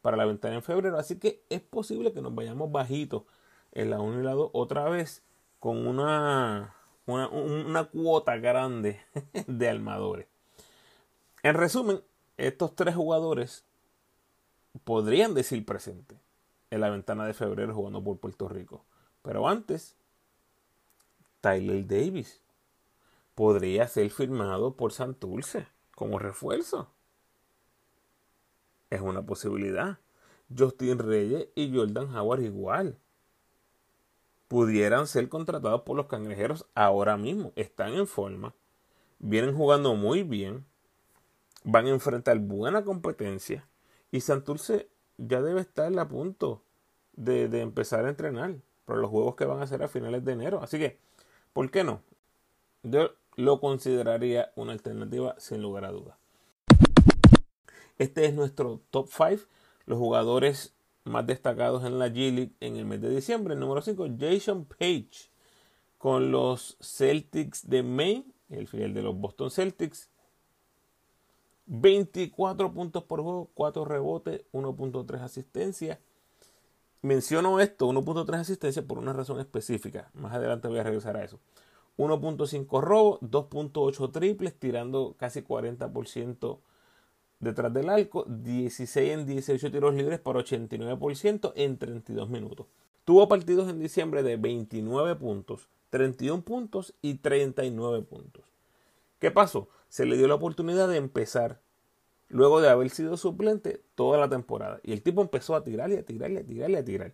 para 0.00 0.16
la 0.16 0.25
ventana 0.25 0.54
en 0.54 0.62
febrero, 0.62 0.96
así 0.98 1.18
que 1.18 1.42
es 1.50 1.60
posible 1.60 2.12
que 2.14 2.22
nos 2.22 2.34
vayamos 2.34 2.72
bajitos 2.72 3.25
en 3.72 3.90
la 3.90 4.00
1 4.00 4.20
y 4.20 4.25
la 4.25 4.32
2 4.32 4.50
otra 4.54 4.88
vez 4.88 5.22
con 5.58 5.86
una, 5.86 6.75
una, 7.04 7.28
una 7.28 7.84
cuota 7.84 8.38
grande 8.38 9.00
de 9.46 9.68
armadores. 9.68 10.28
En 11.46 11.54
resumen, 11.54 12.02
estos 12.38 12.74
tres 12.74 12.96
jugadores 12.96 13.64
podrían 14.82 15.32
decir 15.32 15.64
presente 15.64 16.18
en 16.72 16.80
la 16.80 16.90
ventana 16.90 17.24
de 17.24 17.34
febrero 17.34 17.72
jugando 17.72 18.02
por 18.02 18.18
Puerto 18.18 18.48
Rico. 18.48 18.84
Pero 19.22 19.46
antes, 19.46 19.94
Tyler 21.40 21.86
Davis 21.86 22.42
podría 23.36 23.86
ser 23.86 24.10
firmado 24.10 24.74
por 24.74 24.90
Santurce 24.90 25.68
como 25.94 26.18
refuerzo. 26.18 26.90
Es 28.90 29.00
una 29.00 29.24
posibilidad. 29.24 30.00
Justin 30.52 30.98
Reyes 30.98 31.46
y 31.54 31.72
Jordan 31.72 32.12
Howard 32.12 32.42
igual. 32.42 32.98
Pudieran 34.48 35.06
ser 35.06 35.28
contratados 35.28 35.82
por 35.82 35.96
los 35.96 36.06
cangrejeros 36.06 36.66
ahora 36.74 37.16
mismo. 37.16 37.52
Están 37.54 37.94
en 37.94 38.08
forma. 38.08 38.52
Vienen 39.20 39.54
jugando 39.54 39.94
muy 39.94 40.24
bien. 40.24 40.66
Van 41.64 41.86
a 41.86 41.90
enfrentar 41.90 42.38
buena 42.38 42.84
competencia. 42.84 43.66
Y 44.10 44.20
Santurce 44.20 44.88
ya 45.18 45.42
debe 45.42 45.60
estar 45.60 45.96
a 45.98 46.08
punto 46.08 46.62
de, 47.14 47.44
empezar 47.60 48.04
a 48.04 48.10
entrenar 48.10 48.56
para 48.84 49.00
los 49.00 49.10
juegos 49.10 49.34
que 49.34 49.44
van 49.44 49.60
a 49.60 49.64
hacer 49.64 49.82
a 49.82 49.88
finales 49.88 50.25
de 50.25 50.32
enero. 50.32 50.62
Así 50.62 50.78
que, 50.78 50.98
¿por 51.52 51.70
qué 51.70 51.82
no? 51.82 52.02
Yo 52.82 53.10
lo 53.34 53.60
consideraría 53.60 54.52
una 54.54 54.72
alternativa 54.72 55.34
sin 55.38 55.62
lugar 55.62 55.84
a 55.84 55.90
dudas. 55.90 56.16
Este 57.98 58.26
es 58.26 58.34
nuestro 58.34 58.80
top 58.90 59.08
5, 59.10 59.48
los 59.86 59.98
jugadores 59.98 60.75
más 61.04 61.26
destacados 61.26 61.84
en 61.84 61.98
la 61.98 62.08
G 62.08 62.32
League 62.32 62.52
en 62.60 62.76
el 62.76 62.84
mes 62.84 63.00
de 63.00 63.08
diciembre. 63.08 63.54
El 63.54 63.60
número 63.60 63.80
5, 63.80 64.08
Jason 64.18 64.66
Page, 64.66 65.30
con 65.98 66.30
los 66.30 66.76
Celtics 66.80 67.68
de 67.68 67.82
Maine, 67.82 68.26
el 68.50 68.68
fiel 68.68 68.92
de 68.92 69.02
los 69.02 69.16
Boston 69.16 69.50
Celtics. 69.50 70.10
24 71.66 72.73
puntos 72.73 73.02
por 73.04 73.23
juego, 73.23 73.50
4 73.54 73.85
rebotes, 73.85 74.42
1.3 74.52 75.20
asistencia. 75.20 76.00
Menciono 77.02 77.61
esto, 77.61 77.88
1.3 77.88 78.35
asistencia, 78.35 78.82
por 78.82 78.99
una 78.99 79.12
razón 79.12 79.40
específica. 79.40 80.11
Más 80.14 80.35
adelante 80.35 80.68
voy 80.68 80.78
a 80.78 80.85
regresar 80.85 81.16
a 81.16 81.25
eso. 81.25 81.38
1.5 81.99 82.80
robos, 82.80 83.20
2.8 83.20 84.12
triples, 84.12 84.58
tirando 84.58 85.14
casi 85.18 85.42
40% 85.42 86.58
detrás 87.40 87.73
del 87.73 87.88
arco, 87.88 88.25
16 88.28 89.12
en 89.12 89.26
18 89.26 89.70
tiros 89.70 89.94
libres 89.94 90.20
por 90.20 90.37
89% 90.37 91.52
en 91.56 91.78
32 91.78 92.29
minutos. 92.29 92.66
Tuvo 93.05 93.29
partidos 93.29 93.68
en 93.68 93.79
diciembre 93.79 94.22
de 94.22 94.37
29 94.37 95.16
puntos, 95.16 95.68
31 95.90 96.42
puntos 96.42 96.94
y 97.02 97.14
39 97.14 98.02
puntos. 98.02 98.44
¿Qué 99.18 99.31
pasó? 99.31 99.68
Se 99.88 100.07
le 100.07 100.16
dio 100.16 100.29
la 100.29 100.35
oportunidad 100.35 100.88
de 100.88 100.96
empezar 100.96 101.61
luego 102.29 102.61
de 102.61 102.68
haber 102.68 102.90
sido 102.90 103.16
suplente 103.16 103.83
toda 103.94 104.18
la 104.18 104.29
temporada. 104.29 104.81
Y 104.83 104.92
el 104.92 105.03
tipo 105.03 105.22
empezó 105.22 105.55
a 105.55 105.64
tirar 105.64 105.90
y 105.90 105.96
a 105.96 106.05
tirar 106.05 106.31
y 106.31 106.38
a 106.38 106.44
tirar 106.44 106.70
y 106.70 106.77
a 106.77 106.85
tirar. 106.85 107.12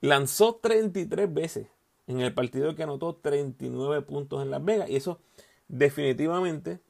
Lanzó 0.00 0.56
33 0.56 1.32
veces 1.32 1.66
en 2.06 2.20
el 2.20 2.32
partido 2.32 2.74
que 2.74 2.82
anotó 2.82 3.16
39 3.16 4.02
puntos 4.02 4.42
en 4.42 4.50
Las 4.50 4.64
Vegas. 4.64 4.88
Y 4.90 4.96
eso 4.96 5.18
definitivamente 5.68 6.80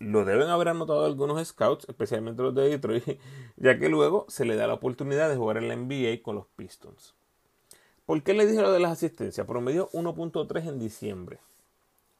lo 0.00 0.24
deben 0.24 0.48
haber 0.48 0.68
anotado 0.68 1.04
algunos 1.04 1.46
scouts, 1.46 1.86
especialmente 1.88 2.42
los 2.42 2.54
de 2.54 2.68
Detroit, 2.68 3.18
ya 3.56 3.78
que 3.78 3.88
luego 3.88 4.26
se 4.28 4.44
le 4.44 4.56
da 4.56 4.66
la 4.66 4.74
oportunidad 4.74 5.28
de 5.28 5.36
jugar 5.36 5.58
en 5.58 5.68
la 5.68 5.76
NBA 5.76 6.22
con 6.22 6.36
los 6.36 6.46
Pistons. 6.56 7.14
¿Por 8.06 8.22
qué 8.22 8.32
le 8.32 8.46
dije 8.46 8.62
lo 8.62 8.72
de 8.72 8.80
las 8.80 8.92
asistencias? 8.92 9.46
Promedio 9.46 9.90
1.3 9.90 10.66
en 10.68 10.78
diciembre. 10.78 11.40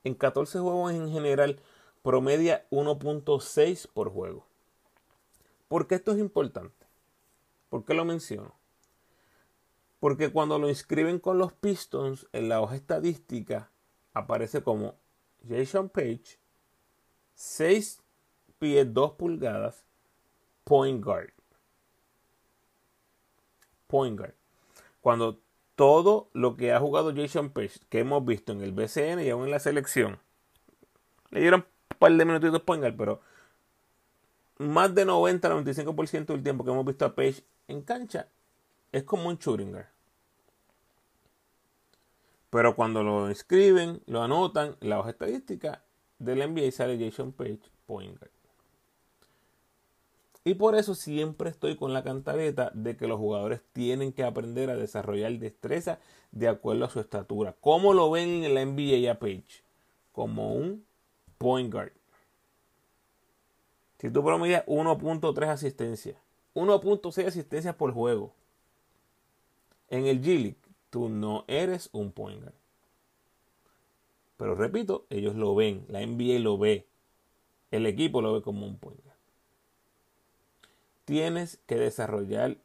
En 0.04 0.14
14 0.14 0.58
juegos 0.58 0.92
en 0.92 1.11
general, 1.11 1.61
promedia 2.02 2.66
1.6 2.70 3.88
por 3.92 4.11
juego. 4.11 4.46
¿Por 5.68 5.87
qué 5.87 5.96
esto 5.96 6.12
es 6.12 6.18
importante? 6.18 6.87
¿Por 7.68 7.84
qué 7.84 7.94
lo 7.94 8.04
menciono? 8.04 8.54
Porque 10.00 10.30
cuando 10.30 10.58
lo 10.58 10.68
inscriben 10.68 11.18
con 11.18 11.38
los 11.38 11.52
Pistons, 11.52 12.26
en 12.32 12.48
la 12.48 12.61
hoja 12.61 12.76
estadística 12.76 13.70
aparece 14.14 14.62
como 14.62 14.94
Jason 15.46 15.88
Page, 15.88 16.38
6 17.34 18.00
pies 18.58 18.94
2 18.94 19.12
pulgadas, 19.12 19.84
point 20.64 21.04
guard. 21.04 21.32
Point 23.87 24.18
guard. 24.18 24.34
Cuando 25.00 25.40
todo 25.78 26.28
lo 26.32 26.56
que 26.56 26.72
ha 26.72 26.80
jugado 26.80 27.14
Jason 27.14 27.50
Page, 27.50 27.78
que 27.88 28.00
hemos 28.00 28.24
visto 28.24 28.50
en 28.50 28.62
el 28.62 28.72
BCN 28.72 29.20
y 29.20 29.30
aún 29.30 29.44
en 29.44 29.52
la 29.52 29.60
selección, 29.60 30.18
le 31.30 31.40
dieron 31.40 31.60
un 31.92 31.98
par 32.00 32.10
de 32.10 32.24
minutitos 32.24 32.60
point 32.62 32.82
guard, 32.82 32.96
pero 32.96 33.20
más 34.58 34.92
de 34.92 35.06
90-95% 35.06 36.26
del 36.26 36.42
tiempo 36.42 36.64
que 36.64 36.72
hemos 36.72 36.84
visto 36.84 37.04
a 37.04 37.14
Page 37.14 37.44
en 37.68 37.82
cancha 37.82 38.26
es 38.90 39.04
como 39.04 39.28
un 39.28 39.38
shooting 39.38 39.76
Pero 42.50 42.74
cuando 42.74 43.04
lo 43.04 43.28
escriben, 43.28 44.02
lo 44.06 44.20
anotan, 44.24 44.74
la 44.80 44.98
hoja 44.98 45.10
estadística 45.10 45.84
del 46.18 46.40
NBA 46.40 46.72
sale 46.72 46.98
Jason 46.98 47.30
Page 47.30 47.60
point 47.86 48.18
Y 50.48 50.54
por 50.54 50.76
eso 50.76 50.94
siempre 50.94 51.50
estoy 51.50 51.76
con 51.76 51.92
la 51.92 52.02
cantaleta 52.02 52.70
de 52.72 52.96
que 52.96 53.06
los 53.06 53.18
jugadores 53.18 53.61
tienen 53.74 54.14
que 54.14 54.24
aprender 54.24 54.70
a 54.70 54.76
desarrollar 54.76 55.30
destreza 55.32 55.98
de 56.32 56.48
acuerdo 56.48 56.87
a 56.87 56.88
su 56.88 57.00
estatura. 57.00 57.54
¿Cómo 57.61 57.92
lo 57.92 58.11
ven 58.11 58.44
en 58.44 58.54
la 58.54 58.64
NBA 58.64 59.18
Page? 59.18 59.62
Como 60.11 60.54
un 60.54 60.87
point 61.37 61.70
guard. 61.70 61.92
Si 63.98 64.08
tú 64.11 64.24
promedias 64.24 64.64
1.3 64.64 65.48
asistencias, 65.48 66.16
1.6 66.54 67.26
asistencias 67.26 67.74
por 67.74 67.92
juego, 67.92 68.32
en 69.90 70.06
el 70.06 70.22
G 70.22 70.28
League, 70.28 70.56
tú 70.88 71.11
no 71.11 71.44
eres 71.46 71.90
un 71.92 72.11
point 72.11 72.40
guard. 72.40 72.54
Pero 74.38 74.54
repito, 74.54 75.04
ellos 75.11 75.34
lo 75.34 75.54
ven, 75.54 75.84
la 75.88 76.00
NBA 76.00 76.38
lo 76.38 76.56
ve, 76.56 76.87
el 77.70 77.84
equipo 77.84 78.22
lo 78.22 78.32
ve 78.32 78.40
como 78.40 78.64
un 78.64 78.78
point 78.78 78.98
guard. 79.02 79.07
Tienes 81.08 81.58
que 81.66 81.76
desarrollar 81.76 82.58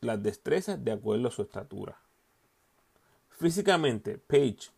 las 0.00 0.22
destrezas 0.22 0.84
de 0.84 0.92
acuerdo 0.92 1.26
a 1.26 1.32
su 1.32 1.42
estatura. 1.42 1.98
Físicamente, 3.30 4.16
Page 4.16 4.70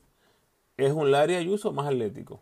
es 0.79 0.93
un 0.93 1.11
Larry 1.11 1.35
Ayuso 1.35 1.75
más 1.75 1.89
atlético. 1.89 2.41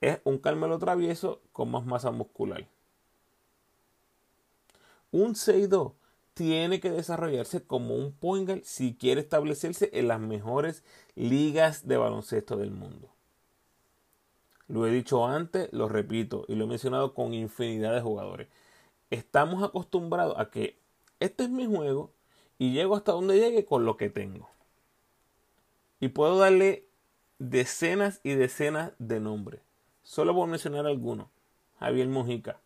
Es 0.00 0.20
un 0.24 0.38
Carmelo 0.38 0.78
travieso 0.78 1.42
con 1.52 1.70
más 1.70 1.84
masa 1.84 2.10
muscular. 2.10 2.66
Un 5.12 5.34
6'2 5.34 5.92
tiene 6.32 6.80
que 6.80 6.90
desarrollarse 6.90 7.62
como 7.62 7.96
un 7.96 8.14
point 8.14 8.64
si 8.64 8.94
quiere 8.94 9.20
establecerse 9.20 9.90
en 9.92 10.08
las 10.08 10.20
mejores 10.20 10.84
ligas 11.16 11.86
de 11.86 11.98
baloncesto 11.98 12.56
del 12.56 12.70
mundo. 12.70 13.10
Lo 14.68 14.86
he 14.86 14.90
dicho 14.90 15.26
antes, 15.26 15.70
lo 15.70 15.86
repito 15.86 16.46
y 16.48 16.54
lo 16.54 16.64
he 16.64 16.68
mencionado 16.68 17.12
con 17.12 17.34
infinidad 17.34 17.92
de 17.92 18.00
jugadores. 18.00 18.48
Estamos 19.10 19.62
acostumbrados 19.62 20.38
a 20.38 20.50
que 20.50 20.78
este 21.18 21.44
es 21.44 21.50
mi 21.50 21.66
juego 21.66 22.12
y 22.58 22.72
llego 22.72 22.96
hasta 22.96 23.12
donde 23.12 23.38
llegue 23.38 23.64
con 23.64 23.84
lo 23.84 23.96
que 23.96 24.08
tengo. 24.08 24.48
Y 25.98 26.08
puedo 26.08 26.38
darle 26.38 26.86
decenas 27.38 28.20
y 28.22 28.34
decenas 28.34 28.92
de 28.98 29.20
nombres. 29.20 29.60
Solo 30.02 30.32
voy 30.32 30.44
a 30.44 30.50
mencionar 30.50 30.86
algunos. 30.86 31.28
Javier 31.78 32.08
Mojica, 32.08 32.60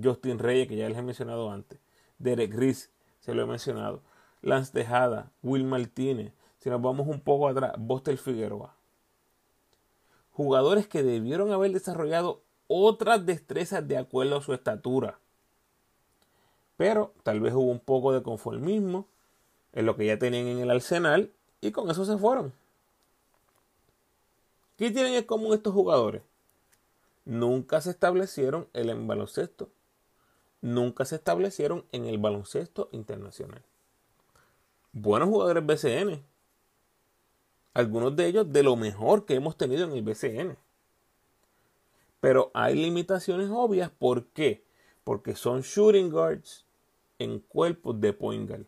Justin 0.00 0.38
Reyes, 0.38 0.68
que 0.68 0.76
ya 0.76 0.88
les 0.88 0.98
he 0.98 1.02
mencionado 1.02 1.50
antes, 1.50 1.78
Derek 2.18 2.52
Riz, 2.52 2.90
se 3.20 3.34
lo 3.34 3.42
he 3.42 3.46
mencionado. 3.46 4.02
Lance 4.42 4.72
Tejada, 4.72 5.30
Will 5.42 5.64
Martínez. 5.64 6.32
Si 6.58 6.68
nos 6.68 6.82
vamos 6.82 7.06
un 7.06 7.20
poco 7.20 7.48
atrás, 7.48 7.72
Bostel 7.78 8.18
Figueroa. 8.18 8.74
Jugadores 10.32 10.88
que 10.88 11.02
debieron 11.02 11.52
haber 11.52 11.72
desarrollado 11.72 12.42
otras 12.66 13.24
destrezas 13.24 13.86
de 13.86 13.96
acuerdo 13.96 14.36
a 14.36 14.42
su 14.42 14.52
estatura. 14.52 15.18
Pero 16.76 17.12
tal 17.22 17.40
vez 17.40 17.54
hubo 17.54 17.70
un 17.70 17.80
poco 17.80 18.12
de 18.12 18.22
conformismo 18.22 19.06
en 19.72 19.86
lo 19.86 19.96
que 19.96 20.06
ya 20.06 20.18
tenían 20.18 20.46
en 20.46 20.58
el 20.58 20.70
arsenal 20.70 21.32
y 21.60 21.72
con 21.72 21.90
eso 21.90 22.04
se 22.04 22.18
fueron. 22.18 22.52
¿Qué 24.76 24.90
tienen 24.90 25.14
en 25.14 25.24
común 25.24 25.54
estos 25.54 25.72
jugadores? 25.72 26.22
Nunca 27.24 27.80
se 27.80 27.90
establecieron 27.90 28.68
en 28.72 28.88
el 28.88 29.06
baloncesto. 29.06 29.68
Nunca 30.60 31.04
se 31.04 31.16
establecieron 31.16 31.84
en 31.92 32.06
el 32.06 32.18
baloncesto 32.18 32.88
internacional. 32.90 33.62
Buenos 34.92 35.28
jugadores 35.28 35.64
BCN. 35.64 36.24
Algunos 37.72 38.16
de 38.16 38.26
ellos 38.26 38.52
de 38.52 38.62
lo 38.62 38.76
mejor 38.76 39.26
que 39.26 39.34
hemos 39.34 39.56
tenido 39.56 39.84
en 39.84 39.92
el 39.92 40.02
BCN. 40.02 40.56
Pero 42.20 42.50
hay 42.54 42.74
limitaciones 42.74 43.50
obvias. 43.50 43.90
¿Por 43.90 44.26
qué? 44.26 44.64
Porque 45.04 45.36
son 45.36 45.62
shooting 45.62 46.10
guards 46.10 46.63
en 47.18 47.40
cuerpos 47.40 48.00
de 48.00 48.12
point 48.12 48.48
guard. 48.48 48.66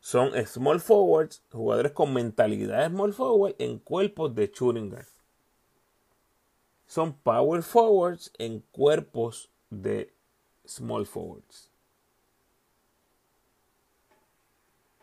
Son 0.00 0.32
small 0.46 0.80
forwards, 0.80 1.42
jugadores 1.52 1.92
con 1.92 2.12
mentalidad 2.12 2.90
small 2.90 3.12
forward 3.12 3.54
en 3.58 3.78
cuerpos 3.78 4.34
de 4.34 4.50
shooting 4.52 4.90
guard. 4.90 5.06
Son 6.86 7.12
power 7.12 7.62
forwards 7.62 8.32
en 8.38 8.60
cuerpos 8.72 9.50
de 9.68 10.12
small 10.66 11.06
forwards. 11.06 11.70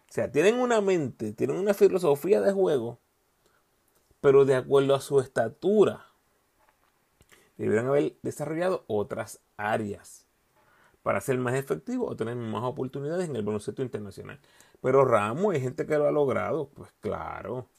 O 0.09 0.13
sea, 0.17 0.31
tienen 0.31 0.55
una 0.55 0.81
mente, 0.81 1.31
tienen 1.33 1.57
una 1.57 1.73
filosofía 1.73 2.41
de 2.41 2.51
juego, 2.51 2.97
pero 4.19 4.45
de 4.45 4.55
acuerdo 4.55 4.95
a 4.95 5.01
su 5.01 5.19
estatura 5.19 6.07
Deberían 7.57 7.87
haber 7.87 8.17
desarrollado 8.21 8.83
otras 8.87 9.41
áreas 9.57 10.26
para 11.07 11.21
ser 11.21 11.37
más 11.37 11.55
efectivos 11.55 12.11
o 12.11 12.17
tener 12.17 12.35
más 12.35 12.65
oportunidades 12.65 13.29
en 13.29 13.37
el 13.37 13.41
baloncesto 13.41 13.81
internacional. 13.81 14.41
Pero 14.81 15.05
Ramos, 15.05 15.53
hay 15.53 15.61
gente 15.61 15.85
que 15.85 15.97
lo 15.97 16.05
ha 16.05 16.11
logrado. 16.11 16.67
Pues 16.67 16.91
claro. 16.99 17.69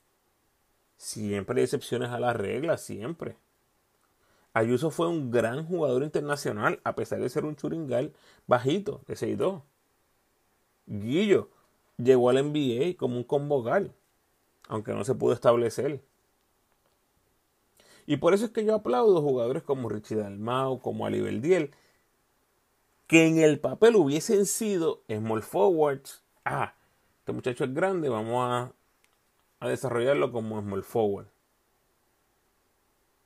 Siempre 0.96 1.60
hay 1.60 1.64
excepciones 1.64 2.08
a 2.08 2.18
las 2.18 2.34
reglas, 2.34 2.80
siempre. 2.80 3.36
Ayuso 4.54 4.90
fue 4.90 5.08
un 5.08 5.30
gran 5.30 5.66
jugador 5.66 6.04
internacional, 6.04 6.80
a 6.84 6.94
pesar 6.94 7.20
de 7.20 7.28
ser 7.28 7.44
un 7.44 7.54
churingal 7.54 8.14
bajito, 8.46 9.02
de 9.06 9.14
6'2. 9.14 9.60
Guillo 10.86 11.50
llegó 11.98 12.30
al 12.30 12.42
NBA 12.50 12.96
como 12.96 13.18
un 13.18 13.24
convocal, 13.24 13.92
aunque 14.68 14.94
no 14.94 15.04
se 15.04 15.14
pudo 15.14 15.34
establecer. 15.34 16.02
Y 18.06 18.16
por 18.16 18.32
eso 18.32 18.46
es 18.46 18.52
que 18.52 18.64
yo 18.64 18.74
aplaudo 18.74 19.20
jugadores 19.20 19.64
como 19.64 19.90
Richie 19.90 20.16
Dalmau, 20.16 20.80
como 20.80 21.04
Ali 21.04 21.20
Beldiel, 21.20 21.74
que 23.08 23.26
en 23.26 23.38
el 23.38 23.58
papel 23.58 23.96
hubiesen 23.96 24.46
sido 24.46 25.02
small 25.08 25.42
forwards. 25.42 26.22
Ah, 26.44 26.74
este 27.20 27.32
muchacho 27.32 27.64
es 27.64 27.74
grande, 27.74 28.10
vamos 28.10 28.72
a, 29.60 29.66
desarrollarlo 29.66 30.30
como 30.30 30.60
small 30.60 30.84
forward. 30.84 31.26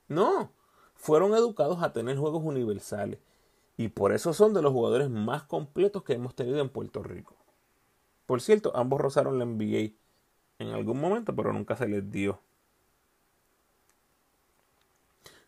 No, 0.08 0.52
fueron 0.94 1.34
educados 1.34 1.82
a 1.82 1.92
tener 1.92 2.16
juegos 2.16 2.42
universales. 2.44 3.18
Y 3.76 3.88
por 3.88 4.12
eso 4.12 4.32
son 4.32 4.54
de 4.54 4.62
los 4.62 4.72
jugadores 4.72 5.10
más 5.10 5.42
completos 5.42 6.04
que 6.04 6.12
hemos 6.12 6.34
tenido 6.36 6.60
en 6.60 6.68
Puerto 6.68 7.02
Rico. 7.02 7.34
Por 8.26 8.40
cierto, 8.40 8.70
ambos 8.76 9.00
rozaron 9.00 9.38
la 9.38 9.44
NBA 9.44 9.94
en 10.60 10.68
algún 10.68 11.00
momento, 11.00 11.34
pero 11.34 11.52
nunca 11.52 11.74
se 11.74 11.88
les 11.88 12.08
dio. 12.08 12.38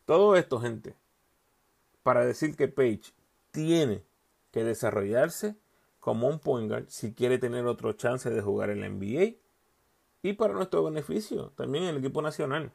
Todo 0.06 0.34
esto, 0.34 0.58
gente, 0.58 0.96
para 2.02 2.24
decir 2.24 2.56
que 2.56 2.66
Page 2.66 3.12
tiene 3.52 4.02
que 4.54 4.62
desarrollarse 4.62 5.56
como 5.98 6.28
un 6.28 6.38
point 6.38 6.70
guard 6.70 6.84
si 6.86 7.12
quiere 7.12 7.38
tener 7.38 7.66
otro 7.66 7.92
chance 7.94 8.30
de 8.30 8.40
jugar 8.40 8.70
en 8.70 8.82
la 8.82 8.88
NBA 8.88 9.34
y 10.22 10.34
para 10.34 10.54
nuestro 10.54 10.84
beneficio 10.84 11.50
también 11.56 11.82
en 11.82 11.90
el 11.90 11.96
equipo 11.96 12.22
nacional. 12.22 12.70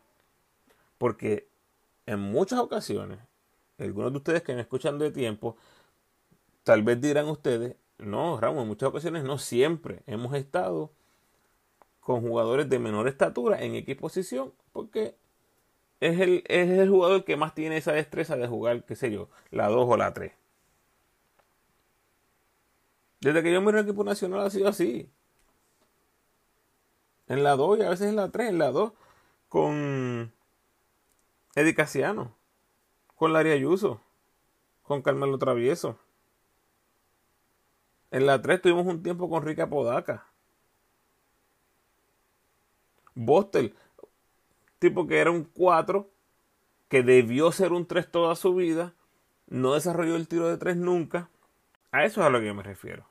Porque 0.98 1.48
en 2.06 2.20
muchas 2.20 2.60
ocasiones, 2.60 3.20
algunos 3.78 4.12
de 4.12 4.18
ustedes 4.18 4.44
que 4.44 4.54
me 4.54 4.60
escuchan 4.60 5.00
de 5.00 5.10
tiempo, 5.10 5.56
tal 6.64 6.84
vez 6.84 7.00
dirán 7.00 7.30
ustedes, 7.30 7.78
no, 7.98 8.38
Ramos, 8.42 8.64
en 8.64 8.68
muchas 8.68 8.90
ocasiones 8.90 9.24
no 9.24 9.38
siempre 9.38 10.04
hemos 10.06 10.36
estado 10.36 10.92
con 12.02 12.20
jugadores 12.20 12.68
de 12.68 12.78
menor 12.78 13.08
estatura 13.08 13.62
en 13.62 13.76
X 13.76 13.96
posición 13.96 14.52
porque 14.74 15.16
es 16.02 16.20
el, 16.20 16.44
es 16.46 16.70
el 16.72 16.90
jugador 16.90 17.24
que 17.24 17.38
más 17.38 17.56
tiene 17.56 17.78
esa 17.78 17.94
destreza 17.94 18.36
de 18.36 18.50
jugar, 18.50 18.84
qué 18.84 18.98
sé 18.98 19.12
yo, 19.12 19.30
la 19.50 19.70
2 19.70 19.88
o 19.88 19.96
la 19.96 20.14
3. 20.14 20.34
Desde 23.22 23.44
que 23.44 23.52
yo 23.52 23.62
miro 23.62 23.80
el 23.80 23.86
equipo 23.86 24.04
nacional 24.04 24.42
ha 24.42 24.50
sido 24.50 24.70
así. 24.70 25.10
En 27.28 27.44
la 27.44 27.56
2 27.56 27.80
y 27.80 27.82
a 27.84 27.90
veces 27.90 28.08
en 28.08 28.16
la 28.16 28.30
3, 28.30 28.50
en 28.50 28.60
la 28.60 28.72
2 28.72 28.94
con 29.50 30.32
Eddie 31.56 31.76
Casiano, 31.76 32.36
con 33.16 33.34
Larry 33.34 33.52
Ayuso, 33.52 34.02
con 34.84 35.02
Carmelo 35.02 35.38
Travieso. 35.38 36.00
En 38.12 38.26
la 38.26 38.42
3 38.42 38.62
tuvimos 38.62 38.88
un 38.88 39.04
tiempo 39.04 39.30
con 39.30 39.44
Rica 39.44 39.70
Podaca. 39.70 40.26
Bostel 43.14 43.76
tipo 44.80 45.08
que 45.08 45.20
era 45.20 45.30
un 45.30 45.44
4, 45.44 46.10
que 46.88 47.04
debió 47.04 47.52
ser 47.52 47.74
un 47.74 47.86
3 47.86 48.10
toda 48.10 48.36
su 48.36 48.56
vida, 48.56 48.94
no 49.48 49.74
desarrolló 49.74 50.16
el 50.16 50.28
tiro 50.28 50.48
de 50.48 50.58
3 50.58 50.78
nunca. 50.78 51.30
A 51.92 52.06
eso 52.06 52.22
es 52.22 52.28
a 52.28 52.30
lo 52.30 52.40
que 52.40 52.48
yo 52.48 52.56
me 52.56 52.64
refiero. 52.64 53.06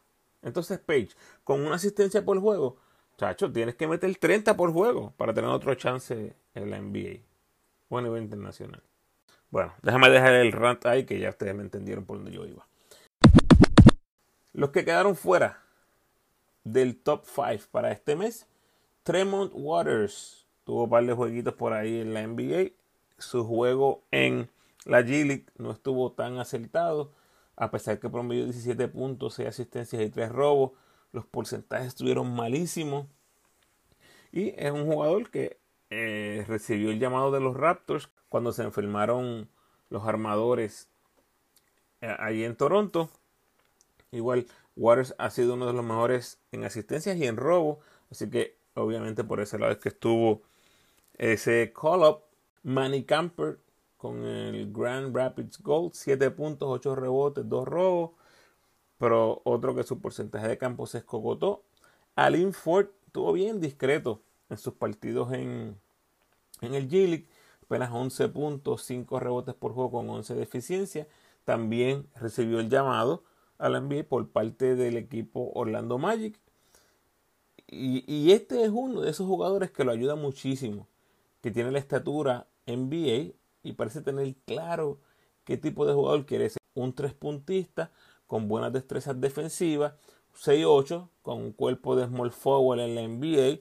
Entonces, 0.49 0.79
Page, 0.79 1.11
con 1.45 1.65
una 1.65 1.77
asistencia 1.77 2.25
por 2.25 2.41
juego, 2.41 2.77
chacho, 3.17 3.53
tienes 3.53 3.77
que 3.77 3.87
meter 3.87 4.15
30 4.17 4.57
por 4.57 4.73
juego 4.73 5.13
para 5.17 5.33
tener 5.33 5.51
otro 5.51 5.75
chance 5.75 6.35
en 6.55 6.71
la 6.71 6.81
NBA 6.81 7.21
o 7.89 7.99
a 7.99 8.03
nivel 8.03 8.23
internacional. 8.23 8.83
Bueno, 9.51 9.73
déjame 9.83 10.11
dejar 10.11 10.35
el 10.35 10.53
rant 10.53 10.85
ahí 10.87 11.05
que 11.05 11.19
ya 11.19 11.31
ustedes 11.31 11.55
me 11.55 11.63
entendieron 11.63 12.05
por 12.05 12.17
donde 12.17 12.33
yo 12.33 12.45
iba. 12.45 12.67
Los 14.53 14.71
que 14.71 14.85
quedaron 14.85 15.15
fuera 15.15 15.63
del 16.65 16.97
top 16.97 17.25
5 17.25 17.65
para 17.71 17.93
este 17.93 18.17
mes, 18.17 18.47
Tremont 19.05 19.53
Waters, 19.55 20.39
Tuvo 20.69 20.85
un 20.85 20.91
par 20.91 21.03
de 21.07 21.15
jueguitos 21.15 21.55
por 21.55 21.73
ahí 21.73 21.99
en 21.99 22.13
la 22.13 22.27
NBA. 22.27 22.73
Su 23.17 23.43
juego 23.47 24.03
en 24.11 24.51
la 24.85 25.01
G 25.01 25.25
League 25.27 25.47
no 25.57 25.71
estuvo 25.71 26.13
tan 26.13 26.37
acertado. 26.37 27.11
A 27.59 27.73
pesar 27.73 27.99
que 27.99 28.09
promedió 28.09 28.45
17 28.45 28.87
puntos, 28.87 29.35
6 29.35 29.49
asistencias 29.49 30.01
y 30.01 30.11
3 30.11 30.31
robos. 30.31 30.73
Los 31.11 31.27
porcentajes 31.27 31.89
estuvieron 31.89 32.33
malísimos. 32.35 33.07
Y 34.31 34.55
es 34.57 34.71
un 34.71 34.87
jugador 34.87 35.31
que 35.31 35.59
eh, 35.91 36.45
recibió 36.47 36.91
el 36.91 37.01
llamado 37.01 37.33
de 37.33 37.41
los 37.41 37.57
Raptors 37.57 38.11
cuando 38.29 38.53
se 38.53 38.63
enfermaron 38.63 39.49
los 39.91 40.07
armadores 40.07 40.89
eh, 42.01 42.15
ahí 42.21 42.45
en 42.45 42.55
Toronto. 42.55 43.11
Igual, 44.13 44.47
Waters 44.77 45.17
ha 45.19 45.31
sido 45.31 45.55
uno 45.55 45.67
de 45.67 45.73
los 45.73 45.85
mejores 45.85 46.41
en 46.53 46.63
asistencias 46.63 47.17
y 47.17 47.27
en 47.27 47.37
robo. 47.37 47.81
Así 48.11 48.31
que 48.31 48.57
obviamente 48.75 49.25
por 49.25 49.41
ese 49.41 49.59
lado 49.59 49.73
es 49.73 49.79
que 49.79 49.89
estuvo 49.89 50.43
ese 51.15 51.73
call-up, 51.75 52.23
Manny 52.63 53.03
Camper 53.03 53.59
con 53.99 54.25
el 54.25 54.73
Grand 54.73 55.15
Rapids 55.15 55.61
Gold, 55.63 55.93
7 55.93 56.31
puntos, 56.31 56.69
8 56.71 56.95
rebotes, 56.95 57.49
2 57.49 57.69
robos. 57.69 58.13
Pero 58.99 59.43
otro 59.45 59.75
que 59.75 59.83
su 59.83 60.01
porcentaje 60.01 60.49
de 60.49 60.59
campo 60.59 60.87
se 60.87 60.99
escogotó. 60.99 61.65
Alin 62.17 62.53
Ford 62.53 62.89
estuvo 63.07 63.33
bien 63.33 63.61
discreto 63.61 64.23
en 64.49 64.57
sus 64.57 64.75
partidos 64.75 65.33
en, 65.33 65.77
en 66.63 66.75
el 66.75 66.89
G-League. 66.89 67.29
Apenas 67.65 67.91
11 67.93 68.29
puntos, 68.31 68.83
5 68.85 69.21
rebotes 69.21 69.55
por 69.55 69.75
juego 69.75 69.91
con 69.91 70.09
11 70.09 70.35
de 70.35 70.43
eficiencia. 70.43 71.07
También 71.45 72.07
recibió 72.17 72.61
el 72.61 72.71
llamado 72.71 73.25
a 73.59 73.69
la 73.69 73.81
NBA 73.81 74.05
por 74.09 74.29
parte 74.31 74.75
del 74.75 74.97
equipo 74.97 75.53
Orlando 75.55 75.99
Magic. 75.99 76.39
Y, 77.67 78.05
y 78.13 78.33
este 78.33 78.65
es 78.65 78.71
uno 78.73 79.03
de 79.03 79.11
esos 79.11 79.27
jugadores 79.27 79.71
que 79.71 79.85
lo 79.85 79.93
ayuda 79.93 80.17
muchísimo 80.17 80.89
que 81.41 81.51
tiene 81.51 81.71
la 81.71 81.79
estatura 81.79 82.47
NBA 82.67 83.33
y 83.69 83.73
parece 83.75 84.01
tener 84.01 84.35
claro 84.47 84.99
qué 85.45 85.57
tipo 85.57 85.87
de 85.87 85.93
jugador 85.93 86.25
quiere 86.27 86.49
ser. 86.49 86.59
Un 86.75 86.95
tres 86.95 87.13
puntista 87.13 87.91
con 88.27 88.49
buenas 88.49 88.73
destrezas 88.73 89.21
defensivas, 89.21 89.95
6-8 90.37 91.09
con 91.23 91.39
un 91.39 91.53
cuerpo 91.53 91.97
de 91.97 92.07
small 92.07 92.33
forward 92.33 92.81
en 92.81 92.95
la 92.95 93.03
NBA. 93.03 93.61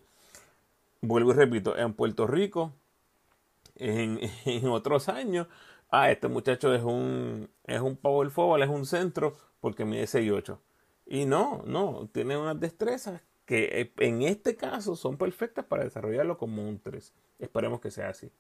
Vuelvo 1.02 1.32
y 1.32 1.34
repito, 1.34 1.78
en 1.78 1.94
Puerto 1.94 2.26
Rico, 2.26 2.74
en, 3.76 4.68
otros 4.68 5.10
años, 5.10 5.48
ah, 5.90 6.10
este 6.10 6.28
muchacho 6.28 6.74
es 6.74 6.84
un, 6.84 7.50
es 7.66 7.82
un 7.82 7.98
power 7.98 8.30
forward, 8.30 8.64
es 8.64 8.70
un 8.70 8.86
centro 8.86 9.36
porque 9.60 9.86
mide 9.86 10.04
6-8. 10.06 10.58
Y 11.06 11.26
no, 11.26 11.64
no, 11.66 12.10
tiene 12.14 12.38
unas 12.38 12.60
destrezas 12.60 13.22
que 13.46 13.82
eh, 13.82 13.94
en 14.00 14.24
este 14.24 14.56
caso 14.56 14.96
son 14.96 15.18
perfectas 15.18 15.66
para 15.66 15.84
desarrollarlo 15.84 16.38
como 16.38 16.68
un 16.68 16.80
3. 16.80 17.14
Esperemos 17.40 17.80
que 17.80 17.92
sea 17.92 18.10
así. 18.10 18.32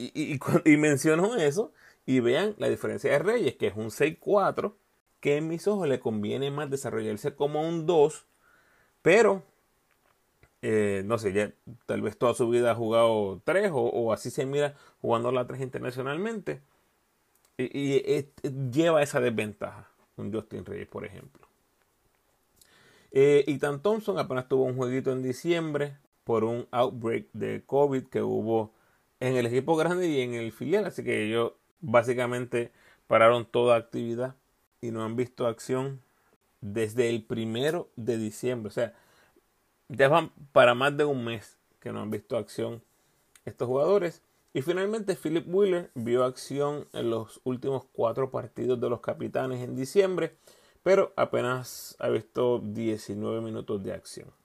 Y, 0.00 0.38
y, 0.64 0.76
menciono 0.78 1.36
eso 1.36 1.72
y 2.06 2.20
vean 2.20 2.54
la 2.56 2.70
diferencia 2.70 3.10
de 3.10 3.18
Reyes, 3.18 3.56
que 3.56 3.66
es 3.66 3.76
un 3.76 3.90
6-4 3.90 4.74
que 5.20 5.36
en 5.36 5.48
mis 5.48 5.68
ojos 5.68 5.86
le 5.86 6.00
conviene 6.00 6.50
más 6.50 6.70
desarrollarse 6.70 7.34
como 7.34 7.68
un 7.68 7.84
2, 7.84 8.24
pero 9.02 9.42
eh, 10.62 11.02
no 11.04 11.18
sé, 11.18 11.32
ya 11.32 11.52
tal 11.86 12.02
vez 12.02 12.18
toda 12.18 12.34
su 12.34 12.48
vida 12.48 12.72
ha 12.72 12.74
jugado 12.74 13.40
3 13.44 13.70
o, 13.74 14.12
así 14.12 14.30
se 14.30 14.46
mira 14.46 14.74
jugando 15.00 15.32
la 15.32 15.46
3 15.46 15.60
internacionalmente. 15.60 16.62
Y, 17.58 18.26
lleva 18.70 19.02
esa 19.02 19.20
desventaja, 19.20 19.90
un 20.16 20.32
Justin 20.32 20.64
Reyes, 20.64 20.88
por 20.88 21.04
ejemplo. 21.04 21.46
Eh, 23.12 23.44
Ethan 23.48 23.82
Thompson 23.82 24.18
apenas 24.18 24.48
tuvo 24.48 24.64
un 24.64 24.76
jueguito 24.76 25.12
en 25.12 25.22
diciembre 25.22 25.98
por 26.24 26.44
un 26.44 26.66
outbreak 26.70 27.26
de 27.32 27.62
COVID 27.66 28.04
que 28.04 28.22
hubo 28.22 28.72
en 29.20 29.36
el 29.36 29.46
equipo 29.46 29.76
grande 29.76 30.08
y 30.08 30.20
en 30.22 30.34
el 30.34 30.50
filial, 30.50 30.86
así 30.86 31.04
que 31.04 31.26
ellos 31.26 31.52
básicamente 31.80 32.72
pararon 33.06 33.44
toda 33.44 33.76
actividad 33.76 34.34
y 34.80 34.90
no 34.90 35.04
han 35.04 35.16
visto 35.16 35.46
acción 35.46 36.02
desde 36.60 37.10
el 37.10 37.22
primero 37.22 37.90
de 37.96 38.18
diciembre. 38.18 38.68
O 38.68 38.72
sea, 38.72 38.94
ya 39.88 40.08
van 40.08 40.30
para 40.52 40.74
más 40.74 40.96
de 40.96 41.04
un 41.04 41.24
mes 41.24 41.58
que 41.80 41.92
no 41.92 42.00
han 42.00 42.10
visto 42.10 42.36
acción 42.36 42.82
estos 43.44 43.68
jugadores. 43.68 44.22
Y 44.52 44.62
finalmente 44.62 45.16
Philip 45.16 45.46
Wheeler 45.46 45.90
vio 45.94 46.24
acción 46.24 46.88
en 46.92 47.10
los 47.10 47.40
últimos 47.44 47.84
cuatro 47.92 48.30
partidos 48.30 48.80
de 48.80 48.90
los 48.90 49.00
capitanes 49.00 49.62
en 49.62 49.76
diciembre, 49.76 50.36
pero 50.82 51.12
apenas 51.16 51.94
ha 52.00 52.08
visto 52.08 52.60
19 52.62 53.40
minutos 53.42 53.82
de 53.82 53.92
acción. 53.92 54.39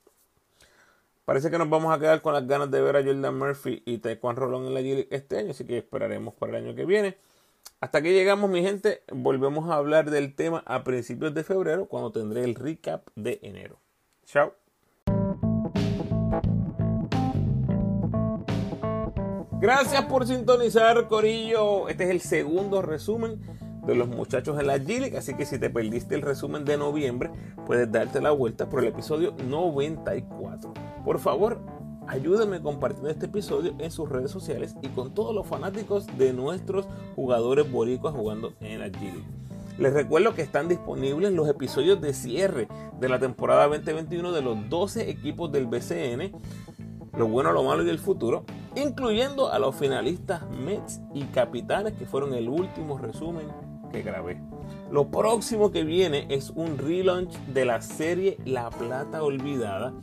Parece 1.26 1.50
que 1.50 1.58
nos 1.58 1.68
vamos 1.68 1.92
a 1.92 2.00
quedar 2.00 2.22
con 2.22 2.34
las 2.34 2.46
ganas 2.46 2.70
de 2.70 2.80
ver 2.82 2.96
a 2.96 3.04
Jordan 3.04 3.36
Murphy 3.36 3.82
y 3.84 3.98
Taekwondo 3.98 4.42
Rolón 4.42 4.68
en 4.68 4.76
la 4.76 4.82
G 4.82 5.08
este 5.10 5.40
año, 5.40 5.52
así 5.52 5.66
que 5.66 5.80
esperaremos 5.80 6.36
para 6.36 6.56
el 6.56 6.66
año 6.66 6.76
que 6.76 6.86
viene. 6.86 7.18
Hasta 7.82 8.04
que 8.04 8.14
llegamos, 8.14 8.48
mi 8.48 8.62
gente, 8.62 9.02
volvemos 9.12 9.68
a 9.72 9.78
hablar 9.78 10.12
del 10.12 10.36
tema 10.36 10.62
a 10.68 10.84
principios 10.84 11.34
de 11.34 11.44
febrero, 11.44 11.88
cuando 11.88 12.12
tendré 12.12 12.44
el 12.44 12.54
recap 12.54 13.08
de 13.16 13.40
enero. 13.42 13.80
Chao. 14.26 14.54
Gracias 19.60 20.06
por 20.06 20.28
sintonizar, 20.28 21.08
Corillo. 21.08 21.90
Este 21.90 22.04
es 22.04 22.10
el 22.12 22.22
segundo 22.22 22.84
resumen 22.84 23.42
de 23.86 23.96
los 23.96 24.08
muchachos 24.08 24.60
en 24.60 24.68
la 24.68 24.78
G 24.78 25.16
así 25.18 25.36
que 25.36 25.46
si 25.46 25.60
te 25.60 25.70
perdiste 25.70 26.16
el 26.16 26.22
resumen 26.22 26.66
de 26.66 26.78
noviembre, 26.78 27.32
puedes 27.66 27.92
darte 27.92 28.22
la 28.22 28.32
vuelta 28.32 28.70
por 28.70 28.82
el 28.82 28.88
episodio 28.88 29.34
94. 29.48 30.74
Por 31.04 31.20
favor, 31.20 31.60
ayúdame 32.08 32.62
compartiendo 32.62 33.10
este 33.10 33.28
episodio 33.28 33.76
en 33.80 33.92
sus 33.92 34.10
redes 34.10 34.32
sociales 34.32 34.76
y 34.82 34.88
con 34.90 35.14
todos 35.14 35.34
los 35.36 35.48
fanáticos 35.48 36.08
de 36.18 36.34
nuestros 36.34 36.88
jugadores 37.16 37.72
boricuas 37.72 38.14
jugando 38.14 38.54
en 38.60 38.80
la 38.80 38.88
G 38.88 39.24
Les 39.78 39.94
recuerdo 39.94 40.34
que 40.34 40.42
están 40.42 40.68
disponibles 40.68 41.34
los 41.34 41.48
episodios 41.48 42.02
de 42.02 42.14
cierre 42.14 42.68
de 43.00 43.10
la 43.10 43.20
temporada 43.20 43.68
2021 43.68 44.32
de 44.32 44.42
los 44.42 44.70
12 44.70 45.10
equipos 45.10 45.52
del 45.52 45.68
BCN 45.68 46.32
lo 47.18 47.28
bueno, 47.28 47.54
lo 47.54 47.64
malo 47.64 47.86
y 47.86 47.90
el 47.90 48.00
futuro, 48.00 48.44
incluyendo 48.76 49.50
a 49.52 49.58
los 49.58 49.76
finalistas 49.76 50.42
Mets 50.50 51.00
y 51.14 51.24
Capitanes, 51.26 51.94
que 51.94 52.06
fueron 52.06 52.34
el 52.34 52.50
último 52.50 52.98
resumen 52.98 53.48
que 53.96 54.04
grabé. 54.04 54.38
Lo 54.92 55.10
próximo 55.10 55.72
que 55.72 55.84
viene 55.84 56.28
es 56.30 56.50
un 56.50 56.78
relaunch 56.78 57.34
de 57.48 57.66
la 57.66 57.82
serie 57.82 58.38
La 58.46 58.70
Plata 58.70 59.24
Olvidada, 59.24 59.94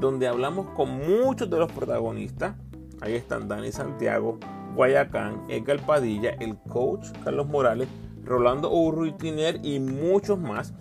donde 0.00 0.26
hablamos 0.26 0.68
con 0.70 0.98
muchos 0.98 1.48
de 1.50 1.58
los 1.58 1.70
protagonistas. 1.70 2.56
Ahí 3.00 3.14
están 3.14 3.48
Dani 3.48 3.72
Santiago, 3.72 4.38
Guayacán, 4.74 5.44
Edgar 5.48 5.84
Padilla, 5.84 6.30
el 6.40 6.56
coach 6.68 7.08
Carlos 7.24 7.46
Morales, 7.46 7.88
Rolando 8.24 8.72
Urruitiner 8.72 9.60
y 9.62 9.80
muchos 9.80 10.38
más 10.38 10.72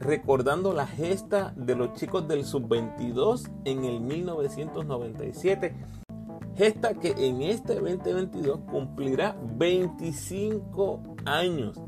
recordando 0.00 0.72
la 0.72 0.86
gesta 0.86 1.52
de 1.56 1.76
los 1.76 1.92
chicos 1.94 2.26
del 2.26 2.44
sub-22 2.44 3.50
en 3.64 3.84
el 3.84 4.00
1997. 4.00 5.74
Gesta 6.56 6.94
que 6.94 7.14
en 7.16 7.42
este 7.42 7.74
2022 7.74 8.60
cumplirá 8.70 9.36
25 9.56 11.02
años. 11.26 11.80